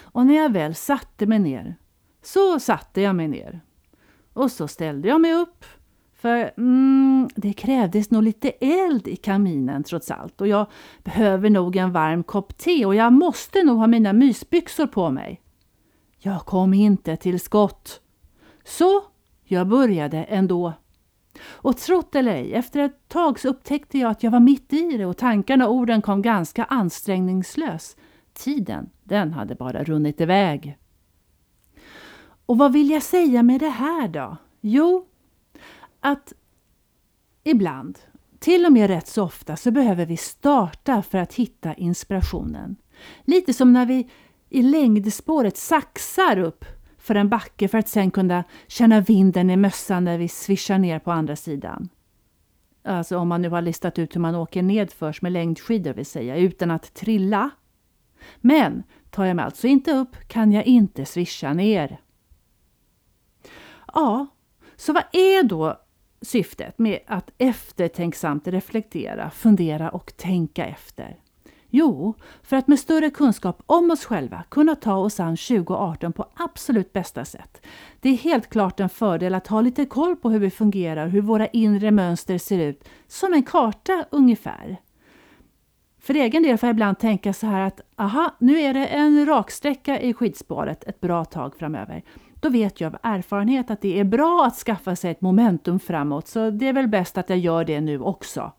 Och 0.00 0.26
när 0.26 0.34
jag 0.34 0.52
väl 0.52 0.74
satte 0.74 1.26
mig 1.26 1.38
ner, 1.38 1.74
så 2.22 2.60
satte 2.60 3.00
jag 3.00 3.16
mig 3.16 3.28
ner. 3.28 3.60
Och 4.32 4.50
så 4.50 4.68
ställde 4.68 5.08
jag 5.08 5.20
mig 5.20 5.34
upp, 5.34 5.64
för 6.14 6.52
mm, 6.56 7.28
det 7.36 7.52
krävdes 7.52 8.10
nog 8.10 8.22
lite 8.22 8.50
eld 8.50 9.08
i 9.08 9.16
kaminen 9.16 9.84
trots 9.84 10.10
allt 10.10 10.40
och 10.40 10.48
jag 10.48 10.66
behöver 11.04 11.50
nog 11.50 11.76
en 11.76 11.92
varm 11.92 12.22
kopp 12.22 12.58
te 12.58 12.86
och 12.86 12.94
jag 12.94 13.12
måste 13.12 13.62
nog 13.62 13.78
ha 13.78 13.86
mina 13.86 14.12
mysbyxor 14.12 14.86
på 14.86 15.10
mig. 15.10 15.40
Jag 16.18 16.40
kom 16.40 16.74
inte 16.74 17.16
till 17.16 17.40
skott. 17.40 18.00
Så 18.64 19.02
jag 19.44 19.68
började 19.68 20.24
ändå. 20.24 20.72
Och 21.42 21.76
trott 21.76 22.14
eller 22.14 22.34
ej, 22.34 22.54
efter 22.54 22.80
ett 22.80 23.08
tag 23.08 23.40
så 23.40 23.48
upptäckte 23.48 23.98
jag 23.98 24.10
att 24.10 24.22
jag 24.22 24.30
var 24.30 24.40
mitt 24.40 24.72
i 24.72 24.96
det 24.96 25.06
och 25.06 25.16
tankarna 25.16 25.68
och 25.68 25.74
orden 25.74 26.02
kom 26.02 26.22
ganska 26.22 26.64
ansträngningslös. 26.64 27.96
Tiden, 28.32 28.90
den 29.04 29.32
hade 29.32 29.54
bara 29.54 29.84
runnit 29.84 30.20
iväg. 30.20 30.78
Och 32.46 32.58
vad 32.58 32.72
vill 32.72 32.90
jag 32.90 33.02
säga 33.02 33.42
med 33.42 33.60
det 33.60 33.68
här 33.68 34.08
då? 34.08 34.36
Jo, 34.60 35.06
att 36.00 36.32
ibland, 37.44 37.98
till 38.38 38.66
och 38.66 38.72
med 38.72 38.86
rätt 38.90 39.08
så 39.08 39.22
ofta, 39.22 39.56
så 39.56 39.70
behöver 39.70 40.06
vi 40.06 40.16
starta 40.16 41.02
för 41.02 41.18
att 41.18 41.34
hitta 41.34 41.74
inspirationen. 41.74 42.76
Lite 43.24 43.52
som 43.52 43.72
när 43.72 43.86
vi 43.86 44.10
i 44.50 44.62
längdspåret 44.62 45.56
saxar 45.56 46.38
upp 46.38 46.64
för 47.04 47.14
en 47.14 47.28
backe 47.28 47.68
för 47.68 47.78
att 47.78 47.88
sen 47.88 48.10
kunna 48.10 48.44
känna 48.66 49.00
vinden 49.00 49.50
i 49.50 49.56
mössan 49.56 50.04
när 50.04 50.18
vi 50.18 50.28
svischar 50.28 50.78
ner 50.78 50.98
på 50.98 51.12
andra 51.12 51.36
sidan. 51.36 51.88
Alltså 52.84 53.18
om 53.18 53.28
man 53.28 53.42
nu 53.42 53.48
har 53.48 53.62
listat 53.62 53.98
ut 53.98 54.16
hur 54.16 54.20
man 54.20 54.34
åker 54.34 54.62
nedförs 54.62 55.22
med 55.22 55.32
längdskidor 55.32 55.92
vill 55.92 56.06
säga, 56.06 56.36
utan 56.36 56.70
att 56.70 56.94
trilla. 56.94 57.50
Men 58.40 58.82
tar 59.10 59.24
jag 59.24 59.36
mig 59.36 59.44
alltså 59.44 59.66
inte 59.66 59.92
upp 59.92 60.16
kan 60.28 60.52
jag 60.52 60.64
inte 60.64 61.04
svischa 61.04 61.52
ner. 61.52 62.00
Ja, 63.94 64.26
så 64.76 64.92
vad 64.92 65.04
är 65.12 65.42
då 65.42 65.80
syftet 66.22 66.78
med 66.78 66.98
att 67.06 67.30
eftertänksamt 67.38 68.48
reflektera, 68.48 69.30
fundera 69.30 69.90
och 69.90 70.16
tänka 70.16 70.66
efter? 70.66 71.18
Jo, 71.76 72.14
för 72.42 72.56
att 72.56 72.68
med 72.68 72.78
större 72.78 73.10
kunskap 73.10 73.62
om 73.66 73.90
oss 73.90 74.04
själva 74.04 74.44
kunna 74.48 74.74
ta 74.74 74.94
oss 74.94 75.20
an 75.20 75.36
2018 75.36 76.12
på 76.12 76.26
absolut 76.34 76.92
bästa 76.92 77.24
sätt. 77.24 77.66
Det 78.00 78.08
är 78.08 78.16
helt 78.16 78.50
klart 78.50 78.80
en 78.80 78.88
fördel 78.88 79.34
att 79.34 79.46
ha 79.46 79.60
lite 79.60 79.86
koll 79.86 80.16
på 80.16 80.30
hur 80.30 80.38
vi 80.38 80.50
fungerar, 80.50 81.08
hur 81.08 81.20
våra 81.20 81.46
inre 81.46 81.90
mönster 81.90 82.38
ser 82.38 82.58
ut, 82.58 82.88
som 83.06 83.32
en 83.32 83.42
karta 83.42 84.04
ungefär. 84.10 84.76
För 86.00 86.14
egen 86.14 86.42
del 86.42 86.58
får 86.58 86.66
jag 86.66 86.74
ibland 86.74 86.98
tänka 86.98 87.32
så 87.32 87.46
här 87.46 87.60
att 87.60 87.80
aha, 87.96 88.34
nu 88.38 88.60
är 88.60 88.74
det 88.74 88.86
en 88.86 89.26
raksträcka 89.26 90.00
i 90.00 90.14
skidspåret 90.14 90.84
ett 90.84 91.00
bra 91.00 91.24
tag 91.24 91.56
framöver. 91.56 92.02
Då 92.34 92.48
vet 92.48 92.80
jag 92.80 92.94
av 92.94 93.00
erfarenhet 93.02 93.70
att 93.70 93.80
det 93.80 94.00
är 94.00 94.04
bra 94.04 94.44
att 94.46 94.56
skaffa 94.56 94.96
sig 94.96 95.10
ett 95.10 95.20
momentum 95.20 95.80
framåt, 95.80 96.28
så 96.28 96.50
det 96.50 96.68
är 96.68 96.72
väl 96.72 96.88
bäst 96.88 97.18
att 97.18 97.28
jag 97.28 97.38
gör 97.38 97.64
det 97.64 97.80
nu 97.80 98.00
också. 98.00 98.52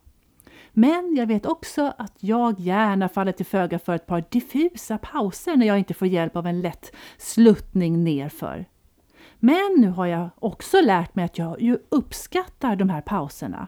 Men 0.78 1.16
jag 1.16 1.28
vet 1.28 1.46
också 1.46 1.94
att 1.98 2.14
jag 2.20 2.60
gärna 2.60 3.10
faller 3.10 3.32
till 3.32 3.46
föga 3.46 3.80
för 3.80 3.96
ett 3.96 4.08
par 4.08 4.24
diffusa 4.30 4.98
pauser 4.98 5.56
när 5.56 5.68
jag 5.68 5.78
inte 5.78 5.94
får 5.94 6.08
hjälp 6.08 6.36
av 6.36 6.48
en 6.48 6.62
lätt 6.62 6.96
sluttning 7.18 8.04
nerför. 8.04 8.66
Men 9.40 9.76
nu 9.78 9.88
har 9.88 10.06
jag 10.06 10.30
också 10.40 10.82
lärt 10.82 11.16
mig 11.16 11.26
att 11.26 11.38
jag 11.38 11.62
ju 11.62 11.78
uppskattar 11.90 12.76
de 12.76 12.90
här 12.90 13.02
pauserna. 13.02 13.68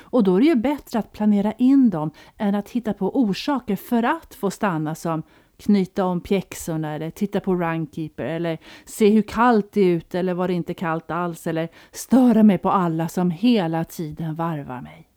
Och 0.00 0.24
då 0.24 0.36
är 0.36 0.40
det 0.40 0.46
ju 0.46 0.54
bättre 0.54 0.98
att 0.98 1.12
planera 1.12 1.52
in 1.52 1.90
dem 1.90 2.10
än 2.38 2.54
att 2.54 2.70
hitta 2.70 2.92
på 2.92 3.20
orsaker 3.20 3.76
för 3.76 4.02
att 4.02 4.34
få 4.34 4.50
stanna 4.50 4.94
som 4.94 5.22
knyta 5.56 6.04
om 6.04 6.20
pjäxorna 6.20 6.94
eller 6.94 7.10
titta 7.10 7.40
på 7.40 7.54
Runkeeper 7.54 8.24
eller 8.24 8.58
se 8.84 9.10
hur 9.10 9.22
kallt 9.22 9.72
det 9.72 9.80
är 9.80 9.94
ute 9.94 10.18
eller 10.18 10.34
var 10.34 10.48
det 10.48 10.54
inte 10.54 10.74
kallt 10.74 11.10
alls 11.10 11.46
eller 11.46 11.68
störa 11.90 12.42
mig 12.42 12.58
på 12.58 12.70
alla 12.70 13.08
som 13.08 13.30
hela 13.30 13.84
tiden 13.84 14.34
varvar 14.34 14.80
mig. 14.80 15.09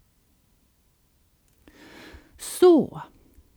Så, 2.73 3.01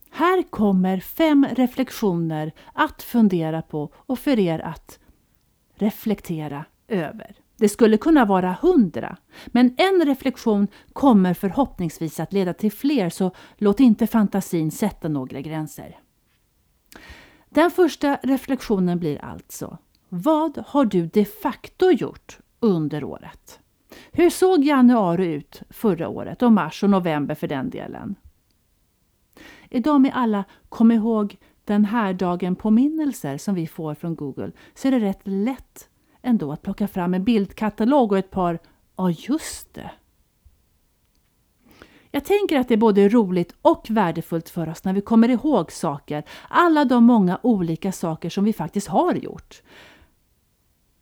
här 0.09 0.43
kommer 0.43 0.99
fem 0.99 1.47
reflektioner 1.51 2.51
att 2.73 3.03
fundera 3.03 3.61
på 3.61 3.89
och 3.95 4.19
för 4.19 4.39
er 4.39 4.59
att 4.59 4.99
reflektera 5.75 6.65
över. 6.87 7.35
Det 7.55 7.69
skulle 7.69 7.97
kunna 7.97 8.25
vara 8.25 8.57
hundra, 8.61 9.17
men 9.45 9.75
en 9.77 10.05
reflektion 10.05 10.67
kommer 10.93 11.33
förhoppningsvis 11.33 12.19
att 12.19 12.33
leda 12.33 12.53
till 12.53 12.71
fler, 12.71 13.09
så 13.09 13.31
låt 13.57 13.79
inte 13.79 14.07
fantasin 14.07 14.71
sätta 14.71 15.07
några 15.07 15.41
gränser. 15.41 15.99
Den 17.49 17.71
första 17.71 18.19
reflektionen 18.23 18.99
blir 18.99 19.25
alltså, 19.25 19.77
vad 20.09 20.63
har 20.67 20.85
du 20.85 21.07
de 21.07 21.25
facto 21.25 21.91
gjort 21.91 22.39
under 22.59 23.03
året? 23.03 23.59
Hur 24.11 24.29
såg 24.29 24.63
januari 24.63 25.25
ut 25.25 25.61
förra 25.69 26.07
året 26.07 26.41
och 26.41 26.51
mars 26.51 26.83
och 26.83 26.89
november 26.89 27.35
för 27.35 27.47
den 27.47 27.69
delen? 27.69 28.15
Idag 29.69 30.01
med 30.01 30.11
alla 30.15 30.43
kom 30.69 30.91
ihåg 30.91 31.37
den 31.63 31.85
här 31.85 32.13
dagen 32.13 32.55
påminnelser 32.55 33.37
som 33.37 33.55
vi 33.55 33.67
får 33.67 33.95
från 33.95 34.15
Google 34.15 34.51
så 34.75 34.87
är 34.87 34.91
det 34.91 34.99
rätt 34.99 35.21
lätt 35.23 35.89
ändå 36.21 36.51
att 36.51 36.61
plocka 36.61 36.87
fram 36.87 37.13
en 37.13 37.23
bildkatalog 37.23 38.11
och 38.11 38.17
ett 38.17 38.31
par 38.31 38.59
Ja, 38.95 39.11
just 39.11 39.73
det. 39.73 39.91
Jag 42.11 42.25
tänker 42.25 42.59
att 42.59 42.67
det 42.67 42.73
är 42.73 42.77
både 42.77 43.09
roligt 43.09 43.53
och 43.61 43.87
värdefullt 43.89 44.49
för 44.49 44.69
oss 44.69 44.83
när 44.83 44.93
vi 44.93 45.01
kommer 45.01 45.29
ihåg 45.29 45.71
saker. 45.71 46.23
Alla 46.49 46.85
de 46.85 47.03
många 47.03 47.39
olika 47.43 47.91
saker 47.91 48.29
som 48.29 48.43
vi 48.43 48.53
faktiskt 48.53 48.87
har 48.87 49.13
gjort. 49.13 49.61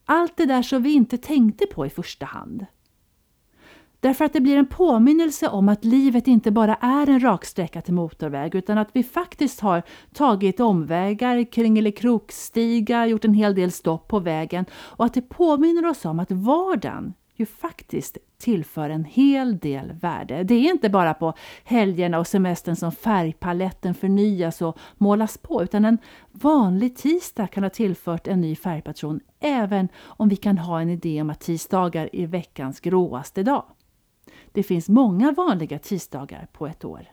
Allt 0.05 0.37
det 0.37 0.45
där 0.45 0.61
som 0.61 0.83
vi 0.83 0.93
inte 0.93 1.17
tänkte 1.17 1.65
på 1.65 1.85
i 1.85 1.89
första 1.89 2.25
hand. 2.25 2.65
Därför 4.05 4.25
att 4.25 4.33
det 4.33 4.41
blir 4.41 4.57
en 4.57 4.65
påminnelse 4.65 5.47
om 5.47 5.69
att 5.69 5.85
livet 5.85 6.27
inte 6.27 6.51
bara 6.51 6.75
är 6.75 7.09
en 7.09 7.19
raksträcka 7.19 7.81
till 7.81 7.93
motorväg 7.93 8.55
utan 8.55 8.77
att 8.77 8.89
vi 8.93 9.03
faktiskt 9.03 9.59
har 9.59 9.83
tagit 10.13 10.59
omvägar, 10.59 11.51
kringelikrokstigar, 11.51 13.05
gjort 13.05 13.25
en 13.25 13.33
hel 13.33 13.55
del 13.55 13.71
stopp 13.71 14.07
på 14.07 14.19
vägen 14.19 14.65
och 14.73 15.05
att 15.05 15.13
det 15.13 15.21
påminner 15.21 15.85
oss 15.85 16.05
om 16.05 16.19
att 16.19 16.31
vardagen 16.31 17.13
ju 17.35 17.45
faktiskt 17.45 18.17
tillför 18.37 18.89
en 18.89 19.05
hel 19.05 19.57
del 19.57 19.91
värde. 19.91 20.43
Det 20.43 20.53
är 20.53 20.71
inte 20.71 20.89
bara 20.89 21.13
på 21.13 21.33
helgerna 21.63 22.19
och 22.19 22.27
semestern 22.27 22.75
som 22.75 22.91
färgpaletten 22.91 23.93
förnyas 23.93 24.61
och 24.61 24.77
målas 24.97 25.37
på 25.37 25.63
utan 25.63 25.85
en 25.85 25.97
vanlig 26.31 26.97
tisdag 26.97 27.47
kan 27.47 27.63
ha 27.63 27.69
tillfört 27.69 28.27
en 28.27 28.41
ny 28.41 28.55
färgpatron 28.55 29.19
även 29.39 29.87
om 30.03 30.29
vi 30.29 30.35
kan 30.35 30.57
ha 30.57 30.81
en 30.81 30.89
idé 30.89 31.21
om 31.21 31.29
att 31.29 31.39
tisdagar 31.39 32.09
är 32.13 32.27
veckans 32.27 32.79
gråaste 32.79 33.43
dag. 33.43 33.65
Det 34.51 34.63
finns 34.63 34.89
många 34.89 35.31
vanliga 35.31 35.79
tisdagar 35.79 36.47
på 36.51 36.67
ett 36.67 36.85
år. 36.85 37.07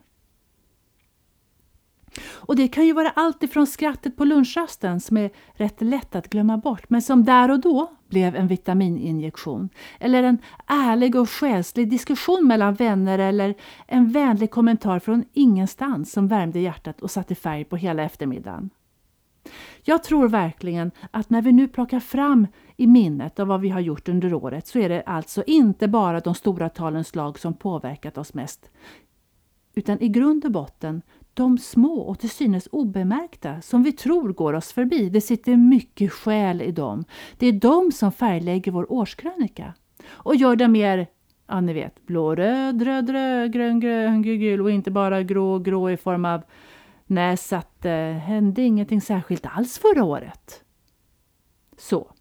Och 2.31 2.57
det 2.57 2.69
kan 2.69 2.87
ju 2.87 2.93
vara 2.93 3.11
allt 3.11 3.43
ifrån 3.43 3.67
skrattet 3.67 4.17
på 4.17 4.25
lunchrasten 4.25 5.01
som 5.01 5.17
är 5.17 5.31
rätt 5.53 5.81
lätt 5.81 6.15
att 6.15 6.31
glömma 6.31 6.57
bort 6.57 6.91
men 6.91 7.03
som 7.03 7.25
där 7.25 7.51
och 7.51 7.61
då 7.61 7.91
blev 8.09 8.37
en 8.37 8.49
vitamininjektion. 8.49 9.69
Eller 10.01 10.23
en 10.23 10.39
ärlig 10.67 11.17
och 11.17 11.31
själslig 11.31 11.91
diskussion 11.91 12.47
mellan 12.47 12.75
vänner 12.75 13.19
eller 13.19 13.55
en 13.87 14.13
vänlig 14.13 14.51
kommentar 14.51 14.99
från 14.99 15.25
ingenstans 15.33 16.13
som 16.13 16.29
värmde 16.29 16.61
hjärtat 16.61 17.01
och 17.01 17.11
satte 17.11 17.35
färg 17.35 17.65
på 17.65 17.77
hela 17.77 18.03
eftermiddagen. 18.03 18.71
Jag 19.85 20.03
tror 20.03 20.29
verkligen 20.29 20.91
att 21.11 21.31
när 21.31 21.43
vi 21.43 21.53
nu 21.53 21.69
plockar 21.69 22.01
fram 22.01 22.47
i 22.77 22.87
minnet 22.87 23.39
av 23.41 23.47
vad 23.47 23.61
vi 23.61 23.69
har 23.69 23.81
gjort 23.81 24.09
under 24.09 24.35
året 24.35 24.67
så 24.67 24.79
är 24.79 24.89
det 24.89 25.03
alltså 25.03 25.45
inte 25.47 25.89
bara 25.89 26.21
de 26.21 26.35
stora 26.35 26.69
talens 26.69 27.15
lag 27.15 27.39
som 27.39 27.55
påverkat 27.55 28.19
oss 28.19 28.35
mest. 28.35 28.71
Utan 29.75 30.01
i 30.03 30.09
grund 30.09 30.45
och 30.45 30.53
botten 30.53 31.03
de 31.35 31.59
små 31.59 32.01
och 32.01 32.19
till 32.19 32.31
synes 32.31 32.69
obemärkta 32.73 33.61
som 33.61 33.83
vi 33.83 33.93
tror 33.93 34.33
går 34.33 34.53
oss 34.53 34.73
förbi. 34.73 35.09
Det 35.09 35.21
sitter 35.21 35.57
mycket 35.57 36.13
själ 36.13 36.63
i 36.63 36.73
dem. 36.73 37.05
Det 37.39 37.47
är 37.47 37.53
de 37.53 37.93
som 37.93 38.13
färglägger 38.13 38.73
vår 38.73 38.93
årskrönika 38.93 39.75
och 40.09 40.37
gör 40.37 40.57
den 40.57 40.73
mer 40.73 41.07
ja 41.47 41.61
ni 41.61 41.73
vet, 41.73 42.07
blå, 42.07 42.35
röd, 42.35 42.83
röd, 42.83 43.11
röd, 43.11 43.53
grön, 43.53 43.81
grön, 43.81 44.23
gul, 44.23 44.37
gul 44.37 44.61
och 44.61 44.71
inte 44.71 44.91
bara 44.91 45.23
grå, 45.23 45.59
grå 45.59 45.91
i 45.91 45.97
form 45.97 46.25
av 46.25 46.43
Nej, 47.13 47.37
så 47.37 47.57
att 47.57 47.83
det 47.83 48.23
hände 48.25 48.63
ingenting 48.63 49.01
särskilt 49.01 49.47
alls 49.47 49.79
förra 49.79 50.05
året. 50.05 50.65
Så, 51.77 52.13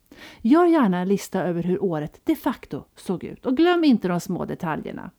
gör 0.41 0.65
gärna 0.65 0.99
en 0.99 1.07
lista 1.07 1.43
över 1.43 1.63
hur 1.63 1.83
året 1.83 2.21
de 2.23 2.35
facto 2.35 2.83
såg 2.95 3.23
ut 3.23 3.45
och 3.45 3.57
glöm 3.57 3.83
inte 3.83 4.07
de 4.07 4.19
små 4.19 4.45
detaljerna. 4.45 5.11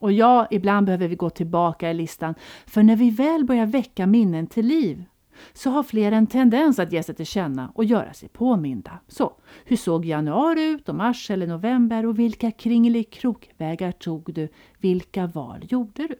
Och 0.00 0.12
ja, 0.12 0.46
ibland 0.50 0.86
behöver 0.86 1.08
vi 1.08 1.16
gå 1.16 1.30
tillbaka 1.30 1.90
i 1.90 1.94
listan, 1.94 2.34
för 2.66 2.82
när 2.82 2.96
vi 2.96 3.10
väl 3.10 3.44
börjar 3.44 3.66
väcka 3.66 4.06
minnen 4.06 4.46
till 4.46 4.66
liv 4.66 5.04
så 5.52 5.70
har 5.70 5.82
fler 5.82 6.12
en 6.12 6.26
tendens 6.26 6.78
att 6.78 6.92
ge 6.92 7.02
sig 7.02 7.14
till 7.14 7.26
känna 7.26 7.72
och 7.74 7.84
göra 7.84 8.12
sig 8.12 8.28
påminda. 8.28 8.98
Så, 9.08 9.32
hur 9.64 9.76
såg 9.76 10.04
januari 10.04 10.64
ut 10.64 10.88
och 10.88 10.94
mars 10.94 11.30
eller 11.30 11.46
november 11.46 12.06
och 12.06 12.18
vilka 12.18 12.50
kringelikrokvägar 12.50 13.92
tog 13.92 14.34
du? 14.34 14.48
Vilka 14.78 15.26
val 15.26 15.66
gjorde 15.68 16.06
du? 16.06 16.16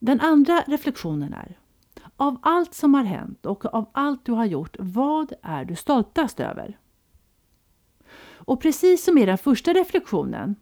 Den 0.00 0.20
andra 0.20 0.64
reflektionen 0.66 1.32
är 1.32 1.58
Av 2.16 2.38
allt 2.42 2.74
som 2.74 2.94
har 2.94 3.04
hänt 3.04 3.46
och 3.46 3.74
av 3.74 3.90
allt 3.92 4.24
du 4.24 4.32
har 4.32 4.44
gjort, 4.44 4.76
vad 4.78 5.32
är 5.42 5.64
du 5.64 5.76
stoltast 5.76 6.40
över? 6.40 6.78
Och 8.50 8.60
precis 8.60 9.04
som 9.04 9.18
i 9.18 9.26
den 9.26 9.38
första 9.38 9.72
reflektionen, 9.72 10.56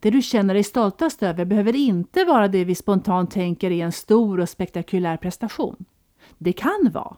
det 0.00 0.10
du 0.10 0.22
känner 0.22 0.54
dig 0.54 0.64
stoltast 0.64 1.22
över 1.22 1.44
behöver 1.44 1.76
inte 1.76 2.24
vara 2.24 2.48
det 2.48 2.64
vi 2.64 2.74
spontant 2.74 3.30
tänker 3.30 3.70
är 3.70 3.84
en 3.84 3.92
stor 3.92 4.40
och 4.40 4.48
spektakulär 4.48 5.16
prestation. 5.16 5.84
Det 6.38 6.52
kan 6.52 6.90
vara, 6.92 7.16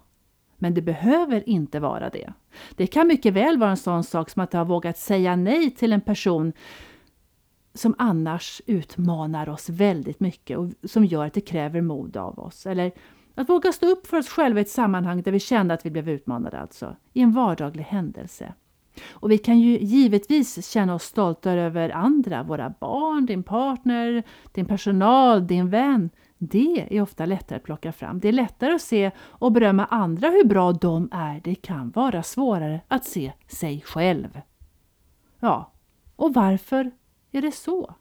Men 0.57 0.75
det 0.75 0.83
behöver 0.83 1.49
inte 1.49 1.81
vara 1.81 2.11
det. 2.11 2.33
Det 2.75 2.87
kan 2.87 3.07
mycket 3.07 3.35
väl 3.35 3.59
vara 3.59 3.71
en 3.71 3.77
sån 3.77 4.05
sak 4.05 4.31
som 4.31 4.43
att 4.43 4.51
du 4.51 4.59
har 4.59 4.65
vågat 4.65 4.99
säga 4.99 5.37
nej 5.37 5.71
till 5.71 5.93
en 5.93 6.01
person 6.01 6.53
som 7.75 7.95
annars 7.99 8.63
utmanar 8.67 9.49
oss 9.49 9.69
väldigt 9.69 10.21
mycket 10.21 10.59
och 10.59 10.69
som 10.85 11.05
gör 11.05 11.27
att 11.27 11.35
det 11.35 11.41
kräver 11.41 11.81
mod 11.81 12.17
av 12.17 12.39
oss. 12.39 12.67
Eller 12.67 12.93
att 13.35 13.49
våga 13.49 13.73
stå 13.73 13.87
upp 13.87 14.07
för 14.07 14.19
oss 14.19 14.29
själva 14.29 14.61
i 14.61 14.63
ett 14.63 14.71
sammanhang 14.71 15.23
där 15.23 15.33
vi 15.33 15.41
kände 15.41 15.75
att 15.75 15.87
vi 15.87 15.91
blev 15.91 16.09
utmanade 16.09 16.61
alltså, 16.61 16.97
i 17.13 17.21
en 17.21 17.33
vardaglig 17.33 17.85
händelse. 17.85 18.55
Och 19.11 19.31
vi 19.31 19.39
kan 19.39 19.61
ju 19.61 19.79
givetvis 19.79 20.67
känna 20.71 20.95
oss 20.95 21.05
stolta 21.05 21.53
över 21.53 21.91
andra, 21.91 22.43
våra 22.43 22.75
barn, 22.81 23.27
din 23.27 23.43
partner, 23.43 24.23
din 24.53 24.67
personal, 24.67 25.47
din 25.47 25.71
vän. 25.71 26.11
Det 26.39 26.97
är 26.97 27.03
ofta 27.03 27.27
lättare 27.27 27.57
att 27.57 27.63
plocka 27.65 27.93
fram. 27.93 28.21
Det 28.21 28.29
är 28.29 28.33
lättare 28.33 28.73
att 28.73 28.83
se 28.83 29.11
och 29.19 29.53
berömma 29.53 29.85
andra 29.85 30.29
hur 30.29 30.45
bra 30.45 30.73
de 30.73 31.09
är. 31.13 31.41
Det 31.45 31.55
kan 31.55 31.91
vara 31.91 32.23
svårare 32.23 32.81
att 32.89 33.05
se 33.05 33.33
sig 33.47 33.81
själv. 33.81 34.41
Ja, 35.41 35.73
och 36.17 36.35
varför 36.35 36.91
är 37.39 37.43
det 37.43 37.53
så? 37.53 37.95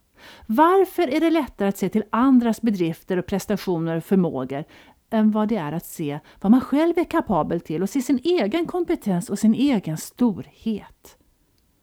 Varför 0.45 1.07
är 1.07 1.19
det 1.19 1.29
lättare 1.29 1.69
att 1.69 1.77
se 1.77 1.89
till 1.89 2.03
andras 2.09 2.61
bedrifter 2.61 3.17
och 3.17 3.25
prestationer 3.25 3.97
och 3.97 4.03
förmågor 4.03 4.63
än 5.09 5.31
vad 5.31 5.47
det 5.47 5.55
är 5.55 5.71
att 5.71 5.85
se 5.85 6.19
vad 6.41 6.51
man 6.51 6.61
själv 6.61 6.97
är 6.97 7.03
kapabel 7.03 7.61
till 7.61 7.83
och 7.83 7.89
se 7.89 8.01
sin 8.01 8.19
egen 8.23 8.65
kompetens 8.65 9.29
och 9.29 9.39
sin 9.39 9.53
egen 9.53 9.97
storhet? 9.97 11.17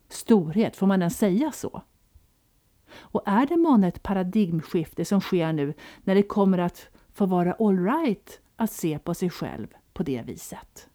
Storhet, 0.09 0.77
får 0.77 0.87
man 0.87 1.03
ens 1.03 1.19
säga 1.19 1.53
så? 1.53 1.83
Och 2.99 3.23
är 3.27 3.47
det 3.47 3.57
månne 3.57 3.89
ett 3.89 4.03
paradigmskifte 4.03 5.05
som 5.05 5.21
sker 5.21 5.53
nu 5.53 5.75
när 6.05 6.15
det 6.15 6.23
kommer 6.23 6.59
att 6.59 6.89
få 7.15 7.27
vara 7.27 7.53
alright 7.53 8.41
att 8.57 8.73
se 8.73 8.99
på 8.99 9.15
sig 9.15 9.31
själv 9.31 9.67
på 9.93 10.03
det 10.03 10.23
viset? 10.23 10.89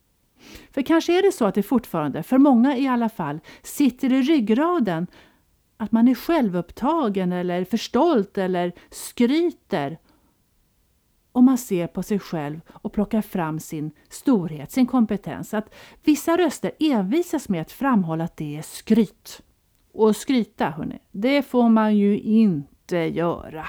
För 0.72 0.82
kanske 0.82 1.18
är 1.18 1.22
det 1.22 1.32
så 1.32 1.46
att 1.46 1.56
det 1.56 1.64
fortfarande, 1.64 2.24
för 2.24 2.38
många 2.38 2.78
i 2.78 2.88
alla 2.88 3.10
fall, 3.10 3.40
sitter 3.62 4.14
i 4.14 4.22
ryggraden 4.22 5.08
att 5.82 5.92
man 5.92 6.08
är 6.08 6.16
självupptagen 6.16 7.32
eller 7.32 7.66
för 7.66 7.78
stolt 7.78 8.38
eller 8.38 8.74
skryter 8.90 9.98
om 11.32 11.46
man 11.46 11.58
ser 11.58 11.88
på 11.88 12.04
sig 12.04 12.20
själv 12.20 12.62
och 12.72 12.94
plockar 12.94 13.22
fram 13.22 13.60
sin 13.60 13.92
storhet, 14.10 14.72
sin 14.72 14.88
kompetens. 14.88 15.54
Att 15.54 15.74
vissa 16.04 16.38
röster 16.38 16.72
envisas 16.80 17.50
med 17.50 17.62
att 17.62 17.72
framhålla 17.72 18.24
att 18.24 18.38
det 18.38 18.58
är 18.58 18.62
skryt. 18.62 19.42
Och 19.94 20.16
skryta, 20.16 20.70
hörni, 20.70 21.00
det 21.12 21.42
får 21.42 21.70
man 21.70 21.98
ju 21.98 22.20
inte 22.20 22.98
göra. 22.98 23.68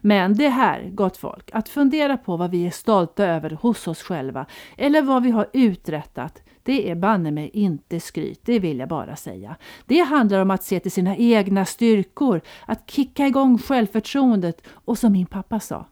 Men 0.00 0.34
det 0.34 0.48
här, 0.48 0.90
gott 0.90 1.16
folk, 1.16 1.50
att 1.52 1.68
fundera 1.68 2.16
på 2.16 2.36
vad 2.36 2.50
vi 2.50 2.66
är 2.66 2.70
stolta 2.70 3.26
över 3.26 3.50
hos 3.50 3.88
oss 3.88 4.02
själva 4.02 4.46
eller 4.76 5.02
vad 5.02 5.22
vi 5.22 5.30
har 5.30 5.46
uträttat, 5.52 6.42
det 6.64 6.90
är 6.90 6.94
banne 6.94 7.30
mig 7.30 7.50
inte 7.52 8.00
skryt, 8.00 8.40
det 8.44 8.58
vill 8.58 8.78
jag 8.78 8.88
bara 8.88 9.16
säga. 9.16 9.56
Det 9.86 10.00
handlar 10.00 10.40
om 10.40 10.50
att 10.50 10.62
se 10.62 10.80
till 10.80 10.92
sina 10.92 11.16
egna 11.16 11.64
styrkor, 11.64 12.40
att 12.66 12.90
kicka 12.90 13.26
igång 13.26 13.58
självförtroendet 13.58 14.62
och 14.68 14.98
som 14.98 15.12
min 15.12 15.26
pappa 15.26 15.60
sa, 15.60 15.86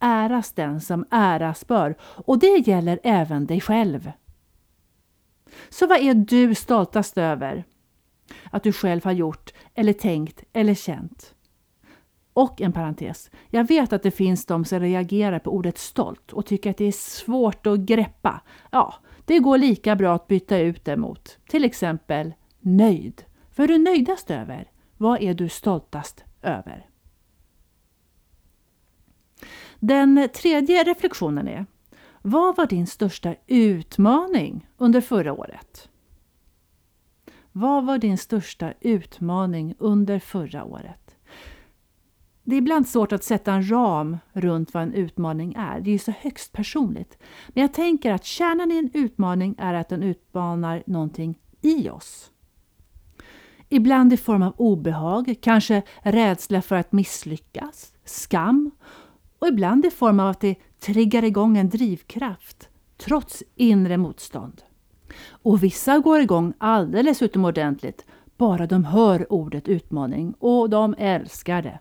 äras 0.00 0.52
den 0.52 0.80
som 0.80 1.04
äras 1.10 1.66
bör 1.66 1.96
och 2.00 2.38
det 2.38 2.68
gäller 2.68 3.00
även 3.02 3.46
dig 3.46 3.60
själv. 3.60 4.12
Så 5.68 5.86
vad 5.86 6.00
är 6.00 6.14
du 6.14 6.54
stoltast 6.54 7.18
över? 7.18 7.64
Att 8.50 8.62
du 8.62 8.72
själv 8.72 9.04
har 9.04 9.12
gjort 9.12 9.52
eller 9.74 9.92
tänkt 9.92 10.44
eller 10.52 10.74
känt? 10.74 11.34
Och 12.32 12.60
en 12.60 12.72
parentes. 12.72 13.30
Jag 13.50 13.68
vet 13.68 13.92
att 13.92 14.02
det 14.02 14.10
finns 14.10 14.46
de 14.46 14.64
som 14.64 14.80
reagerar 14.80 15.38
på 15.38 15.50
ordet 15.50 15.78
stolt 15.78 16.32
och 16.32 16.46
tycker 16.46 16.70
att 16.70 16.76
det 16.76 16.84
är 16.84 16.92
svårt 16.92 17.66
att 17.66 17.78
greppa. 17.78 18.40
Ja, 18.70 18.94
det 19.26 19.38
går 19.38 19.58
lika 19.58 19.96
bra 19.96 20.14
att 20.14 20.26
byta 20.26 20.58
ut 20.58 20.84
det 20.84 20.96
mot 20.96 21.38
till 21.48 21.64
exempel 21.64 22.34
nöjd. 22.60 23.22
Vad 23.56 23.64
är 23.64 23.68
du 23.68 23.78
nöjdast 23.78 24.30
över? 24.30 24.70
Vad 24.96 25.22
är 25.22 25.34
du 25.34 25.48
stoltast 25.48 26.24
över? 26.42 26.88
Den 29.78 30.28
tredje 30.34 30.84
reflektionen 30.84 31.48
är 31.48 31.66
Vad 32.22 32.56
var 32.56 32.66
din 32.66 32.86
största 32.86 33.34
utmaning 33.46 34.68
under 34.76 35.00
förra 35.00 35.32
året? 35.32 35.88
Vad 37.52 37.86
var 37.86 37.98
din 37.98 38.18
största 38.18 38.72
utmaning 38.80 39.74
under 39.78 40.18
förra 40.18 40.64
året? 40.64 41.05
Det 42.48 42.56
är 42.56 42.58
ibland 42.58 42.88
svårt 42.88 43.12
att 43.12 43.24
sätta 43.24 43.52
en 43.52 43.70
ram 43.70 44.18
runt 44.32 44.74
vad 44.74 44.82
en 44.82 44.92
utmaning 44.92 45.54
är. 45.58 45.80
Det 45.80 45.90
är 45.90 45.92
ju 45.92 45.98
så 45.98 46.12
högst 46.20 46.52
personligt. 46.52 47.18
Men 47.48 47.62
jag 47.62 47.74
tänker 47.74 48.12
att 48.12 48.24
kärnan 48.24 48.72
i 48.72 48.78
en 48.78 48.90
utmaning 48.94 49.54
är 49.58 49.74
att 49.74 49.88
den 49.88 50.02
utmanar 50.02 50.82
någonting 50.86 51.38
i 51.60 51.88
oss. 51.90 52.30
Ibland 53.68 54.12
i 54.12 54.16
form 54.16 54.42
av 54.42 54.54
obehag, 54.56 55.34
kanske 55.40 55.82
rädsla 56.02 56.62
för 56.62 56.76
att 56.76 56.92
misslyckas, 56.92 57.92
skam 58.04 58.70
och 59.38 59.48
ibland 59.48 59.86
i 59.86 59.90
form 59.90 60.20
av 60.20 60.28
att 60.28 60.40
det 60.40 60.54
triggar 60.80 61.24
igång 61.24 61.58
en 61.58 61.68
drivkraft 61.68 62.68
trots 62.96 63.42
inre 63.54 63.96
motstånd. 63.96 64.62
Och 65.28 65.62
vissa 65.62 65.98
går 65.98 66.20
igång 66.20 66.52
alldeles 66.58 67.22
utomordentligt 67.22 68.04
bara 68.36 68.66
de 68.66 68.84
hör 68.84 69.32
ordet 69.32 69.68
utmaning 69.68 70.34
och 70.38 70.70
de 70.70 70.94
älskar 70.98 71.62
det. 71.62 71.78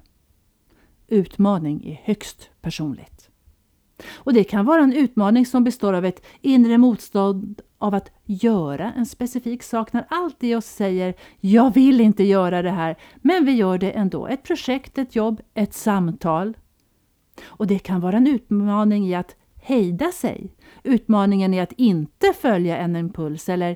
Utmaning 1.07 1.85
är 1.85 2.01
högst 2.03 2.49
personligt. 2.61 3.29
Och 4.13 4.33
det 4.33 4.43
kan 4.43 4.65
vara 4.65 4.83
en 4.83 4.93
utmaning 4.93 5.45
som 5.45 5.63
består 5.63 5.93
av 5.93 6.05
ett 6.05 6.25
inre 6.41 6.77
motstånd 6.77 7.61
av 7.77 7.95
att 7.95 8.11
göra 8.25 8.93
en 8.93 9.05
specifik 9.05 9.63
sak 9.63 9.93
när 9.93 10.05
allt 10.09 10.43
i 10.43 10.55
oss 10.55 10.65
säger 10.65 11.13
jag 11.39 11.73
vill 11.73 12.01
inte 12.01 12.23
göra 12.23 12.61
det 12.61 12.71
här, 12.71 12.95
men 13.15 13.45
vi 13.45 13.51
gör 13.51 13.77
det 13.77 13.91
ändå. 13.91 14.27
Ett 14.27 14.43
projekt, 14.43 14.97
ett 14.97 15.15
jobb, 15.15 15.41
ett 15.53 15.73
samtal. 15.73 16.57
Och 17.45 17.67
det 17.67 17.79
kan 17.79 18.01
vara 18.01 18.17
en 18.17 18.27
utmaning 18.27 19.07
i 19.07 19.15
att 19.15 19.35
hejda 19.61 20.11
sig. 20.11 20.55
Utmaningen 20.83 21.53
i 21.53 21.59
att 21.59 21.71
inte 21.71 22.33
följa 22.33 22.77
en 22.77 22.95
impuls 22.95 23.49
eller 23.49 23.75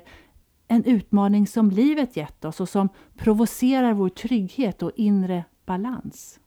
en 0.68 0.84
utmaning 0.84 1.46
som 1.46 1.70
livet 1.70 2.16
gett 2.16 2.44
oss 2.44 2.60
och 2.60 2.68
som 2.68 2.88
provocerar 3.16 3.92
vår 3.92 4.08
trygghet 4.08 4.82
och 4.82 4.92
inre 4.96 5.44
balans. 5.66 6.40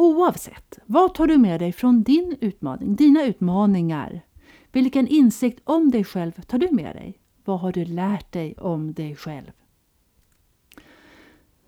Oavsett, 0.00 0.78
vad 0.86 1.14
tar 1.14 1.26
du 1.26 1.38
med 1.38 1.60
dig 1.60 1.72
från 1.72 2.02
din 2.02 2.36
utmaning, 2.40 2.96
dina 2.96 3.24
utmaningar? 3.24 4.20
Vilken 4.72 5.06
insikt 5.06 5.60
om 5.64 5.90
dig 5.90 6.04
själv 6.04 6.32
tar 6.32 6.58
du 6.58 6.68
med 6.70 6.96
dig? 6.96 7.18
Vad 7.44 7.60
har 7.60 7.72
du 7.72 7.84
lärt 7.84 8.32
dig 8.32 8.54
om 8.58 8.92
dig 8.92 9.16
själv? 9.16 9.50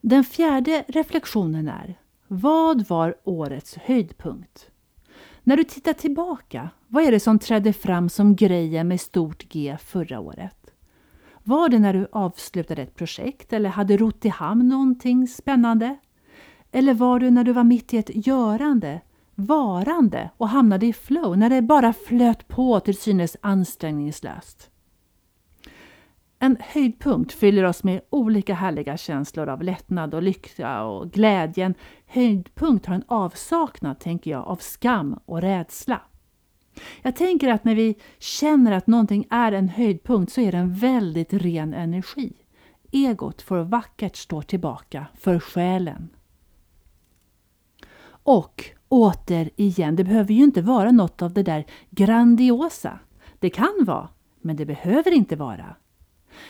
Den 0.01 0.25
fjärde 0.25 0.85
reflektionen 0.89 1.69
är 1.69 1.99
Vad 2.29 2.89
var 2.89 3.15
årets 3.25 3.77
höjdpunkt? 3.77 4.71
När 5.43 5.57
du 5.57 5.65
tittar 5.65 5.93
tillbaka, 5.93 6.71
vad 6.89 7.05
är 7.05 7.11
det 7.11 7.21
som 7.21 7.39
trädde 7.39 7.73
fram 7.73 8.09
som 8.09 8.37
grejen 8.37 8.89
med 8.89 9.01
stort 9.01 9.49
G 9.49 9.77
förra 9.85 10.21
året? 10.21 10.71
Var 11.45 11.69
det 11.69 11.79
när 11.79 11.93
du 11.93 12.09
avslutade 12.13 12.83
ett 12.83 12.95
projekt 12.95 13.53
eller 13.53 13.71
hade 13.71 13.97
rott 13.97 14.25
i 14.25 14.29
hamn 14.29 14.69
någonting 14.69 15.29
spännande? 15.29 15.97
Eller 16.73 16.95
var 16.95 17.19
du 17.19 17.31
när 17.31 17.45
du 17.45 17.53
var 17.53 17.65
mitt 17.65 17.95
i 17.95 17.99
ett 17.99 18.27
görande, 18.27 19.01
varande 19.35 20.31
och 20.37 20.49
hamnade 20.49 20.87
i 20.87 20.93
flow, 20.93 21.39
när 21.39 21.51
det 21.51 21.63
bara 21.63 21.93
flöt 21.93 22.49
på 22.49 22.81
till 22.81 22.97
synes 22.97 23.37
ansträngningslöst? 23.41 24.71
En 26.39 26.57
höjdpunkt 26.61 27.33
fyller 27.33 27.65
oss 27.65 27.85
med 27.85 28.01
olika 28.11 28.55
härliga 28.55 28.97
känslor 28.97 29.49
av 29.49 29.63
lättnad 29.63 30.15
och 30.15 30.23
lycka 30.23 30.83
och 30.83 31.11
glädje. 31.11 31.67
En 31.67 31.75
höjdpunkt 32.07 32.87
har 32.87 32.95
en 32.95 33.05
avsaknad, 33.07 33.99
tänker 33.99 34.31
jag, 34.31 34.47
av 34.47 34.57
skam 34.57 35.19
och 35.25 35.41
rädsla. 35.41 36.01
Jag 37.03 37.17
tänker 37.17 37.49
att 37.49 37.65
när 37.65 37.75
vi 37.75 37.95
känner 38.19 38.73
att 38.73 38.87
någonting 38.87 39.27
är 39.31 39.53
en 39.53 39.69
höjdpunkt 39.69 40.33
så 40.33 40.41
är 40.41 40.53
det 40.53 40.59
en 40.59 40.75
väldigt 40.75 41.33
ren 41.33 41.75
energi. 41.75 42.33
Egot 42.93 43.43
får 43.43 43.59
vackert 43.59 44.17
stå 44.17 44.43
tillbaka 44.43 45.07
för 45.15 45.39
själen. 45.39 46.09
Och 48.23 48.65
återigen, 48.89 49.97
det 49.97 50.05
behöver 50.05 50.35
ju 50.35 50.43
inte 50.43 50.63
vara 50.63 50.91
något 50.91 51.23
av 51.23 51.33
det 51.33 51.43
där 51.43 51.65
grandiosa. 51.91 52.99
Det 53.39 53.51
kan 53.51 53.75
vara, 53.81 54.09
men 54.41 54.57
det 54.57 54.67
behöver 54.67 55.11
inte 55.11 55.37
vara. 55.37 55.77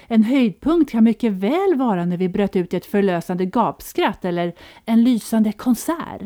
En 0.06 0.22
höjdpunkt 0.22 0.90
kan 0.90 1.04
mycket 1.04 1.32
väl 1.32 1.74
vara 1.76 2.04
när 2.04 2.16
vi 2.16 2.28
bröt 2.28 2.56
ut 2.56 2.74
i 2.74 2.76
ett 2.76 2.86
förlösande 2.86 3.46
gapskratt 3.46 4.24
eller 4.24 4.54
en 4.84 5.04
lysande 5.04 5.52
konsert. 5.52 6.22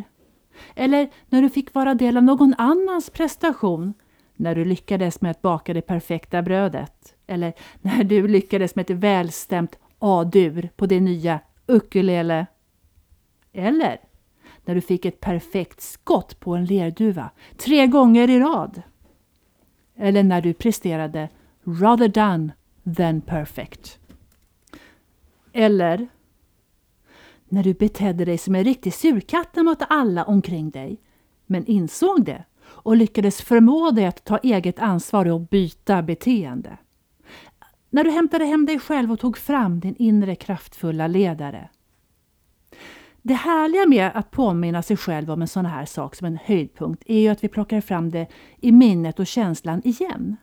Eller 0.75 1.11
när 1.29 1.43
du 1.43 1.51
fick 1.51 1.75
vara 1.75 1.95
del 1.95 2.17
av 2.17 2.23
någon 2.23 2.55
annans 2.59 3.11
prestation. 3.11 3.95
När 4.37 4.55
du 4.55 4.65
lyckades 4.65 5.21
med 5.21 5.31
att 5.31 5.43
baka 5.43 5.75
det 5.75 5.83
perfekta 5.83 6.43
brödet. 6.43 7.15
Eller 7.27 7.53
när 7.83 8.05
du 8.05 8.29
lyckades 8.29 8.77
med 8.77 8.91
ett 8.91 8.97
välstämt 8.97 9.79
A-dur 9.99 10.69
på 10.77 10.87
det 10.87 11.01
nya 11.01 11.41
ukulele. 11.67 12.47
Eller 13.53 14.01
när 14.67 14.75
du 14.75 14.81
fick 14.81 15.05
ett 15.05 15.21
perfekt 15.21 15.81
skott 15.81 16.41
på 16.41 16.57
en 16.57 16.65
lerduva 16.65 17.31
tre 17.57 17.87
gånger 17.87 18.31
i 18.31 18.41
rad. 18.41 18.83
Eller 19.97 20.23
när 20.23 20.41
du 20.41 20.55
presterade 20.55 21.29
rather 21.65 22.09
done 22.09 22.53
than 22.97 23.21
perfect. 23.21 23.99
Eller 25.53 26.09
när 27.49 27.63
du 27.63 27.75
betedde 27.75 28.25
dig 28.25 28.39
som 28.39 28.55
en 28.55 28.65
riktig 28.65 28.95
surkatt 28.95 29.57
mot 29.57 29.83
alla 29.89 30.25
omkring 30.25 30.71
dig, 30.71 31.01
men 31.47 31.67
insåg 31.67 32.25
det 32.25 32.45
och 32.65 32.97
lyckades 32.97 33.43
förmå 33.43 33.91
dig 33.91 34.07
att 34.07 34.25
ta 34.25 34.39
eget 34.39 34.79
ansvar 34.79 35.29
och 35.29 35.41
byta 35.41 36.03
beteende. 36.03 36.79
När 37.91 38.05
du 38.05 38.11
hämtade 38.11 38.45
hem 38.45 38.67
dig 38.67 38.79
själv 38.79 39.13
och 39.13 39.21
tog 39.21 39.39
fram 39.39 39.81
din 39.81 39.97
inre 39.99 40.35
kraftfulla 40.35 41.07
ledare. 41.07 41.69
Det 43.27 43.35
härliga 43.35 43.87
med 43.87 44.11
att 44.15 44.31
påminna 44.31 44.83
sig 44.83 44.97
själv 44.97 45.31
om 45.31 45.43
en 45.43 45.49
sån 45.49 45.67
här 45.67 45.85
sak 45.85 46.15
som 46.15 46.27
en 46.27 46.39
höjdpunkt 46.45 47.03
är 47.07 47.21
ju 47.21 47.29
att 47.29 47.45
vi 47.45 47.49
plockar 47.49 47.81
fram 47.81 48.11
det 48.11 48.27
i 48.61 48.73
minnet 48.73 49.19
och 49.19 49.27
känslan 49.27 49.83
igen. 49.85 50.37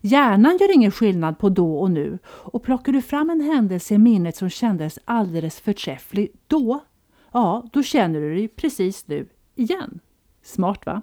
Hjärnan 0.00 0.58
gör 0.60 0.74
ingen 0.74 0.90
skillnad 0.90 1.38
på 1.38 1.48
då 1.48 1.78
och 1.78 1.90
nu 1.90 2.18
och 2.24 2.62
plockar 2.62 2.92
du 2.92 3.02
fram 3.02 3.30
en 3.30 3.40
händelse 3.40 3.94
i 3.94 3.98
minnet 3.98 4.36
som 4.36 4.50
kändes 4.50 4.98
alldeles 5.04 5.60
förträfflig 5.60 6.32
då, 6.46 6.80
ja, 7.32 7.68
då 7.72 7.82
känner 7.82 8.20
du 8.20 8.34
dig 8.34 8.48
precis 8.48 9.08
nu 9.08 9.28
igen. 9.54 10.00
Smart 10.42 10.86
va? 10.86 11.02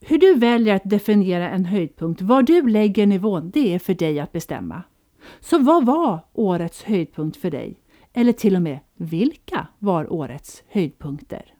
Hur 0.00 0.18
du 0.18 0.34
väljer 0.34 0.74
att 0.74 0.90
definiera 0.90 1.50
en 1.50 1.64
höjdpunkt, 1.64 2.22
var 2.22 2.42
du 2.42 2.68
lägger 2.68 3.06
nivån, 3.06 3.50
det 3.50 3.74
är 3.74 3.78
för 3.78 3.94
dig 3.94 4.20
att 4.20 4.32
bestämma. 4.32 4.82
Så 5.40 5.58
vad 5.58 5.86
var 5.86 6.20
årets 6.32 6.82
höjdpunkt 6.82 7.36
för 7.36 7.50
dig? 7.50 7.80
Eller 8.12 8.32
till 8.32 8.56
och 8.56 8.62
med 8.62 8.78
vilka 8.94 9.66
var 9.78 10.12
årets 10.12 10.62
höjdpunkter? 10.68 11.54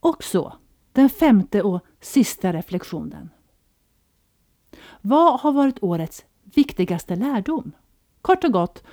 Och 0.00 0.24
så, 0.24 0.52
den 0.92 1.08
femte 1.08 1.62
och 1.62 1.80
sista 2.00 2.52
reflektionen. 2.52 3.30
Vad 5.00 5.40
har 5.40 5.52
varit 5.52 5.82
årets 5.82 6.24
viktigaste 6.44 7.16
lärdom? 7.16 7.72
Kort 8.22 8.44
och 8.44 8.52
gott, 8.52 8.84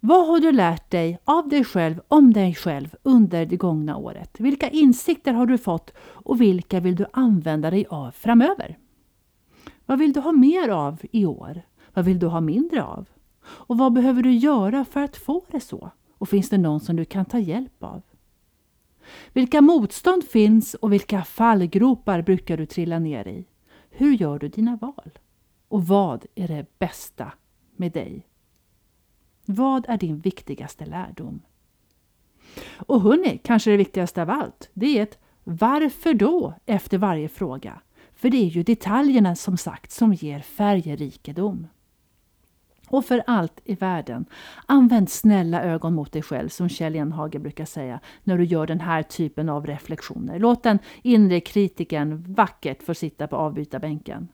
vad 0.00 0.26
har 0.26 0.40
du 0.40 0.52
lärt 0.52 0.90
dig 0.90 1.18
av 1.24 1.48
dig 1.48 1.64
själv 1.64 2.00
om 2.08 2.32
dig 2.32 2.54
själv 2.54 2.94
under 3.02 3.46
det 3.46 3.56
gångna 3.56 3.96
året? 3.96 4.40
Vilka 4.40 4.68
insikter 4.68 5.32
har 5.32 5.46
du 5.46 5.58
fått 5.58 5.92
och 6.00 6.40
vilka 6.40 6.80
vill 6.80 6.96
du 6.96 7.06
använda 7.12 7.70
dig 7.70 7.86
av 7.90 8.10
framöver? 8.10 8.78
Vad 9.86 9.98
vill 9.98 10.12
du 10.12 10.20
ha 10.20 10.32
mer 10.32 10.68
av 10.68 11.00
i 11.12 11.26
år? 11.26 11.62
Vad 11.94 12.04
vill 12.04 12.18
du 12.18 12.26
ha 12.26 12.40
mindre 12.40 12.82
av? 12.84 13.08
Och 13.50 13.78
vad 13.78 13.92
behöver 13.92 14.22
du 14.22 14.32
göra 14.32 14.84
för 14.84 15.00
att 15.00 15.16
få 15.16 15.44
det 15.50 15.60
så? 15.60 15.90
Och 16.18 16.28
finns 16.28 16.48
det 16.48 16.58
någon 16.58 16.80
som 16.80 16.96
du 16.96 17.04
kan 17.04 17.24
ta 17.24 17.38
hjälp 17.38 17.82
av? 17.82 18.02
Vilka 19.32 19.60
motstånd 19.60 20.24
finns 20.24 20.74
och 20.74 20.92
vilka 20.92 21.24
fallgropar 21.24 22.22
brukar 22.22 22.56
du 22.56 22.66
trilla 22.66 22.98
ner 22.98 23.28
i? 23.28 23.46
Hur 23.90 24.12
gör 24.12 24.38
du 24.38 24.48
dina 24.48 24.76
val? 24.76 25.10
Och 25.68 25.86
vad 25.86 26.26
är 26.34 26.48
det 26.48 26.78
bästa 26.78 27.32
med 27.76 27.92
dig? 27.92 28.26
Vad 29.44 29.88
är 29.88 29.98
din 29.98 30.18
viktigaste 30.18 30.86
lärdom? 30.86 31.42
Och 32.76 33.00
hörni, 33.00 33.40
kanske 33.44 33.70
det 33.70 33.76
viktigaste 33.76 34.22
av 34.22 34.30
allt, 34.30 34.70
det 34.74 34.98
är 34.98 35.02
ett 35.02 35.18
varför 35.44 36.14
då 36.14 36.54
efter 36.66 36.98
varje 36.98 37.28
fråga. 37.28 37.80
För 38.14 38.30
det 38.30 38.36
är 38.36 38.48
ju 38.48 38.62
detaljerna 38.62 39.36
som 39.36 39.56
sagt 39.56 39.92
som 39.92 40.14
ger 40.14 40.40
färgerikedom. 40.40 41.66
Och 42.90 43.04
för 43.04 43.22
allt 43.26 43.60
i 43.64 43.74
världen, 43.74 44.26
använd 44.66 45.10
snälla 45.10 45.62
ögon 45.62 45.94
mot 45.94 46.12
dig 46.12 46.22
själv 46.22 46.48
som 46.48 46.68
Kjell 46.68 46.96
Enhage 46.96 47.38
brukar 47.38 47.64
säga 47.64 48.00
när 48.24 48.38
du 48.38 48.44
gör 48.44 48.66
den 48.66 48.80
här 48.80 49.02
typen 49.02 49.48
av 49.48 49.66
reflektioner. 49.66 50.38
Låt 50.38 50.62
den 50.62 50.78
inre 51.02 51.40
kritiken 51.40 52.24
vackert 52.34 52.82
få 52.82 52.94
sitta 52.94 53.26
på 53.26 53.36
avbytarbänken. 53.36 54.28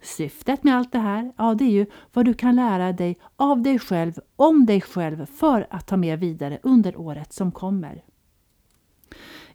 Syftet 0.00 0.64
med 0.64 0.76
allt 0.76 0.92
det 0.92 0.98
här, 0.98 1.32
ja 1.36 1.54
det 1.54 1.64
är 1.64 1.70
ju 1.70 1.86
vad 2.12 2.24
du 2.24 2.34
kan 2.34 2.56
lära 2.56 2.92
dig 2.92 3.18
av 3.36 3.62
dig 3.62 3.78
själv, 3.78 4.12
om 4.36 4.66
dig 4.66 4.80
själv 4.80 5.26
för 5.26 5.66
att 5.70 5.86
ta 5.86 5.96
med 5.96 6.20
vidare 6.20 6.58
under 6.62 6.96
året 6.96 7.32
som 7.32 7.52
kommer. 7.52 8.02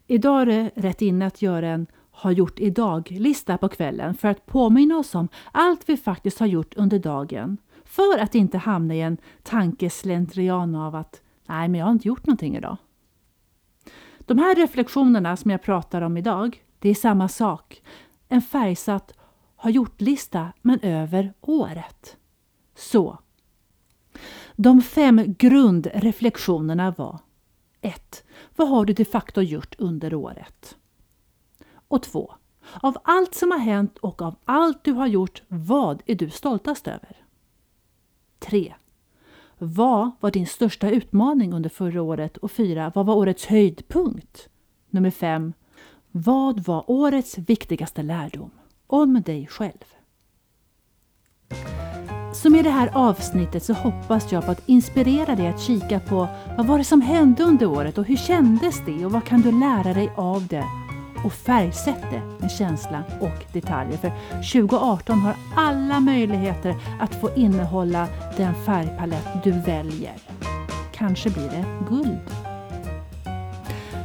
Idag 0.06 0.42
är 0.42 0.46
det 0.46 0.70
rätt 0.74 1.02
inne 1.02 1.26
att 1.26 1.42
göra 1.42 1.68
en 1.68 1.86
har 2.14 2.30
gjort 2.30 2.60
idag-lista 2.60 3.58
på 3.58 3.68
kvällen 3.68 4.14
för 4.14 4.28
att 4.28 4.46
påminna 4.46 4.96
oss 4.96 5.14
om 5.14 5.28
allt 5.52 5.88
vi 5.88 5.96
faktiskt 5.96 6.38
har 6.38 6.46
gjort 6.46 6.74
under 6.76 6.98
dagen. 6.98 7.56
För 7.84 8.18
att 8.18 8.34
inte 8.34 8.58
hamna 8.58 8.94
i 8.94 9.00
en 9.00 9.16
tankeslentrian 9.42 10.74
av 10.74 10.94
att 10.94 11.22
nej, 11.46 11.68
men 11.68 11.78
jag 11.78 11.86
har 11.86 11.92
inte 11.92 12.08
gjort 12.08 12.26
någonting 12.26 12.56
idag. 12.56 12.76
De 14.18 14.38
här 14.38 14.54
reflektionerna 14.54 15.36
som 15.36 15.50
jag 15.50 15.62
pratar 15.62 16.02
om 16.02 16.16
idag, 16.16 16.64
det 16.78 16.88
är 16.88 16.94
samma 16.94 17.28
sak. 17.28 17.82
En 18.28 18.42
färgsatt 18.42 19.12
har 19.56 19.70
gjort-lista, 19.70 20.52
men 20.62 20.80
över 20.80 21.32
året. 21.40 22.16
Så. 22.76 23.18
De 24.56 24.82
fem 24.82 25.34
grundreflektionerna 25.38 26.94
var 26.98 27.18
1. 27.80 28.24
Vad 28.56 28.68
har 28.68 28.84
du 28.84 28.92
de 28.92 29.04
facto 29.04 29.40
gjort 29.40 29.74
under 29.78 30.14
året? 30.14 30.76
Och 31.94 32.02
2. 32.02 32.34
Av 32.80 32.96
allt 33.04 33.34
som 33.34 33.50
har 33.50 33.58
hänt 33.58 33.98
och 33.98 34.22
av 34.22 34.34
allt 34.44 34.84
du 34.84 34.92
har 34.92 35.06
gjort, 35.06 35.42
vad 35.48 36.02
är 36.06 36.14
du 36.14 36.30
stoltast 36.30 36.88
över? 36.88 37.16
3. 38.38 38.74
Vad 39.58 40.10
var 40.20 40.30
din 40.30 40.46
största 40.46 40.90
utmaning 40.90 41.52
under 41.52 41.70
förra 41.70 42.02
året? 42.02 42.36
Och 42.36 42.50
4. 42.50 42.92
Vad 42.94 43.06
var 43.06 43.14
årets 43.14 43.46
höjdpunkt? 43.46 44.48
Nummer 44.90 45.10
5. 45.10 45.52
Vad 46.10 46.64
var 46.64 46.90
årets 46.90 47.38
viktigaste 47.38 48.02
lärdom? 48.02 48.50
Om 48.86 49.22
dig 49.22 49.46
själv. 49.46 49.84
Så 52.34 52.50
med 52.50 52.64
det 52.64 52.70
här 52.70 52.90
avsnittet 52.94 53.64
så 53.64 53.72
hoppas 53.72 54.32
jag 54.32 54.44
på 54.44 54.50
att 54.50 54.68
inspirera 54.68 55.34
dig 55.34 55.46
att 55.46 55.60
kika 55.60 56.00
på 56.00 56.28
vad 56.56 56.66
var 56.66 56.78
det 56.78 56.84
som 56.84 57.00
hände 57.00 57.42
under 57.44 57.66
året 57.66 57.98
och 57.98 58.04
hur 58.04 58.16
kändes 58.16 58.84
det 58.86 59.06
och 59.06 59.12
vad 59.12 59.24
kan 59.24 59.40
du 59.40 59.52
lära 59.60 59.94
dig 59.94 60.12
av 60.16 60.46
det 60.46 60.83
och 61.24 61.32
färgsätt 61.32 62.10
det 62.10 62.22
med 62.40 62.50
känsla 62.50 63.02
och 63.20 63.44
detaljer. 63.52 63.96
För 63.96 64.12
2018 64.52 65.18
har 65.18 65.34
alla 65.56 66.00
möjligheter 66.00 66.74
att 67.00 67.14
få 67.14 67.30
innehålla 67.36 68.08
den 68.36 68.54
färgpalett 68.54 69.28
du 69.44 69.50
väljer. 69.50 70.14
Kanske 70.92 71.30
blir 71.30 71.48
det 71.48 71.64
guld. 71.88 72.30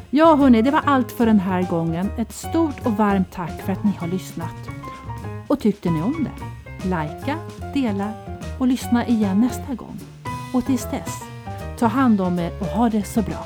Ja 0.10 0.36
hörni, 0.36 0.62
det 0.62 0.72
var 0.72 0.82
allt 0.86 1.12
för 1.12 1.26
den 1.26 1.40
här 1.40 1.64
gången. 1.64 2.10
Ett 2.18 2.32
stort 2.32 2.86
och 2.86 2.92
varmt 2.92 3.32
tack 3.32 3.62
för 3.62 3.74
att 3.74 3.84
ni 3.84 3.92
har 4.00 4.08
lyssnat. 4.08 4.70
Och 5.48 5.60
tyckte 5.60 5.90
ni 5.90 6.02
om 6.02 6.24
det? 6.24 6.90
Lajka, 6.90 7.38
dela 7.74 8.12
och 8.60 8.68
lyssna 8.68 9.08
igen 9.08 9.42
nästa 9.42 9.74
gång. 9.74 10.00
Och 10.54 10.66
tills 10.66 10.92
dess, 10.92 11.24
ta 11.80 11.88
hand 11.88 12.22
om 12.22 12.40
er 12.40 12.52
och 12.60 12.68
ha 12.68 12.90
det 12.90 13.04
så 13.04 13.22
bra. 13.22 13.46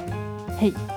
Hej! 0.59 0.92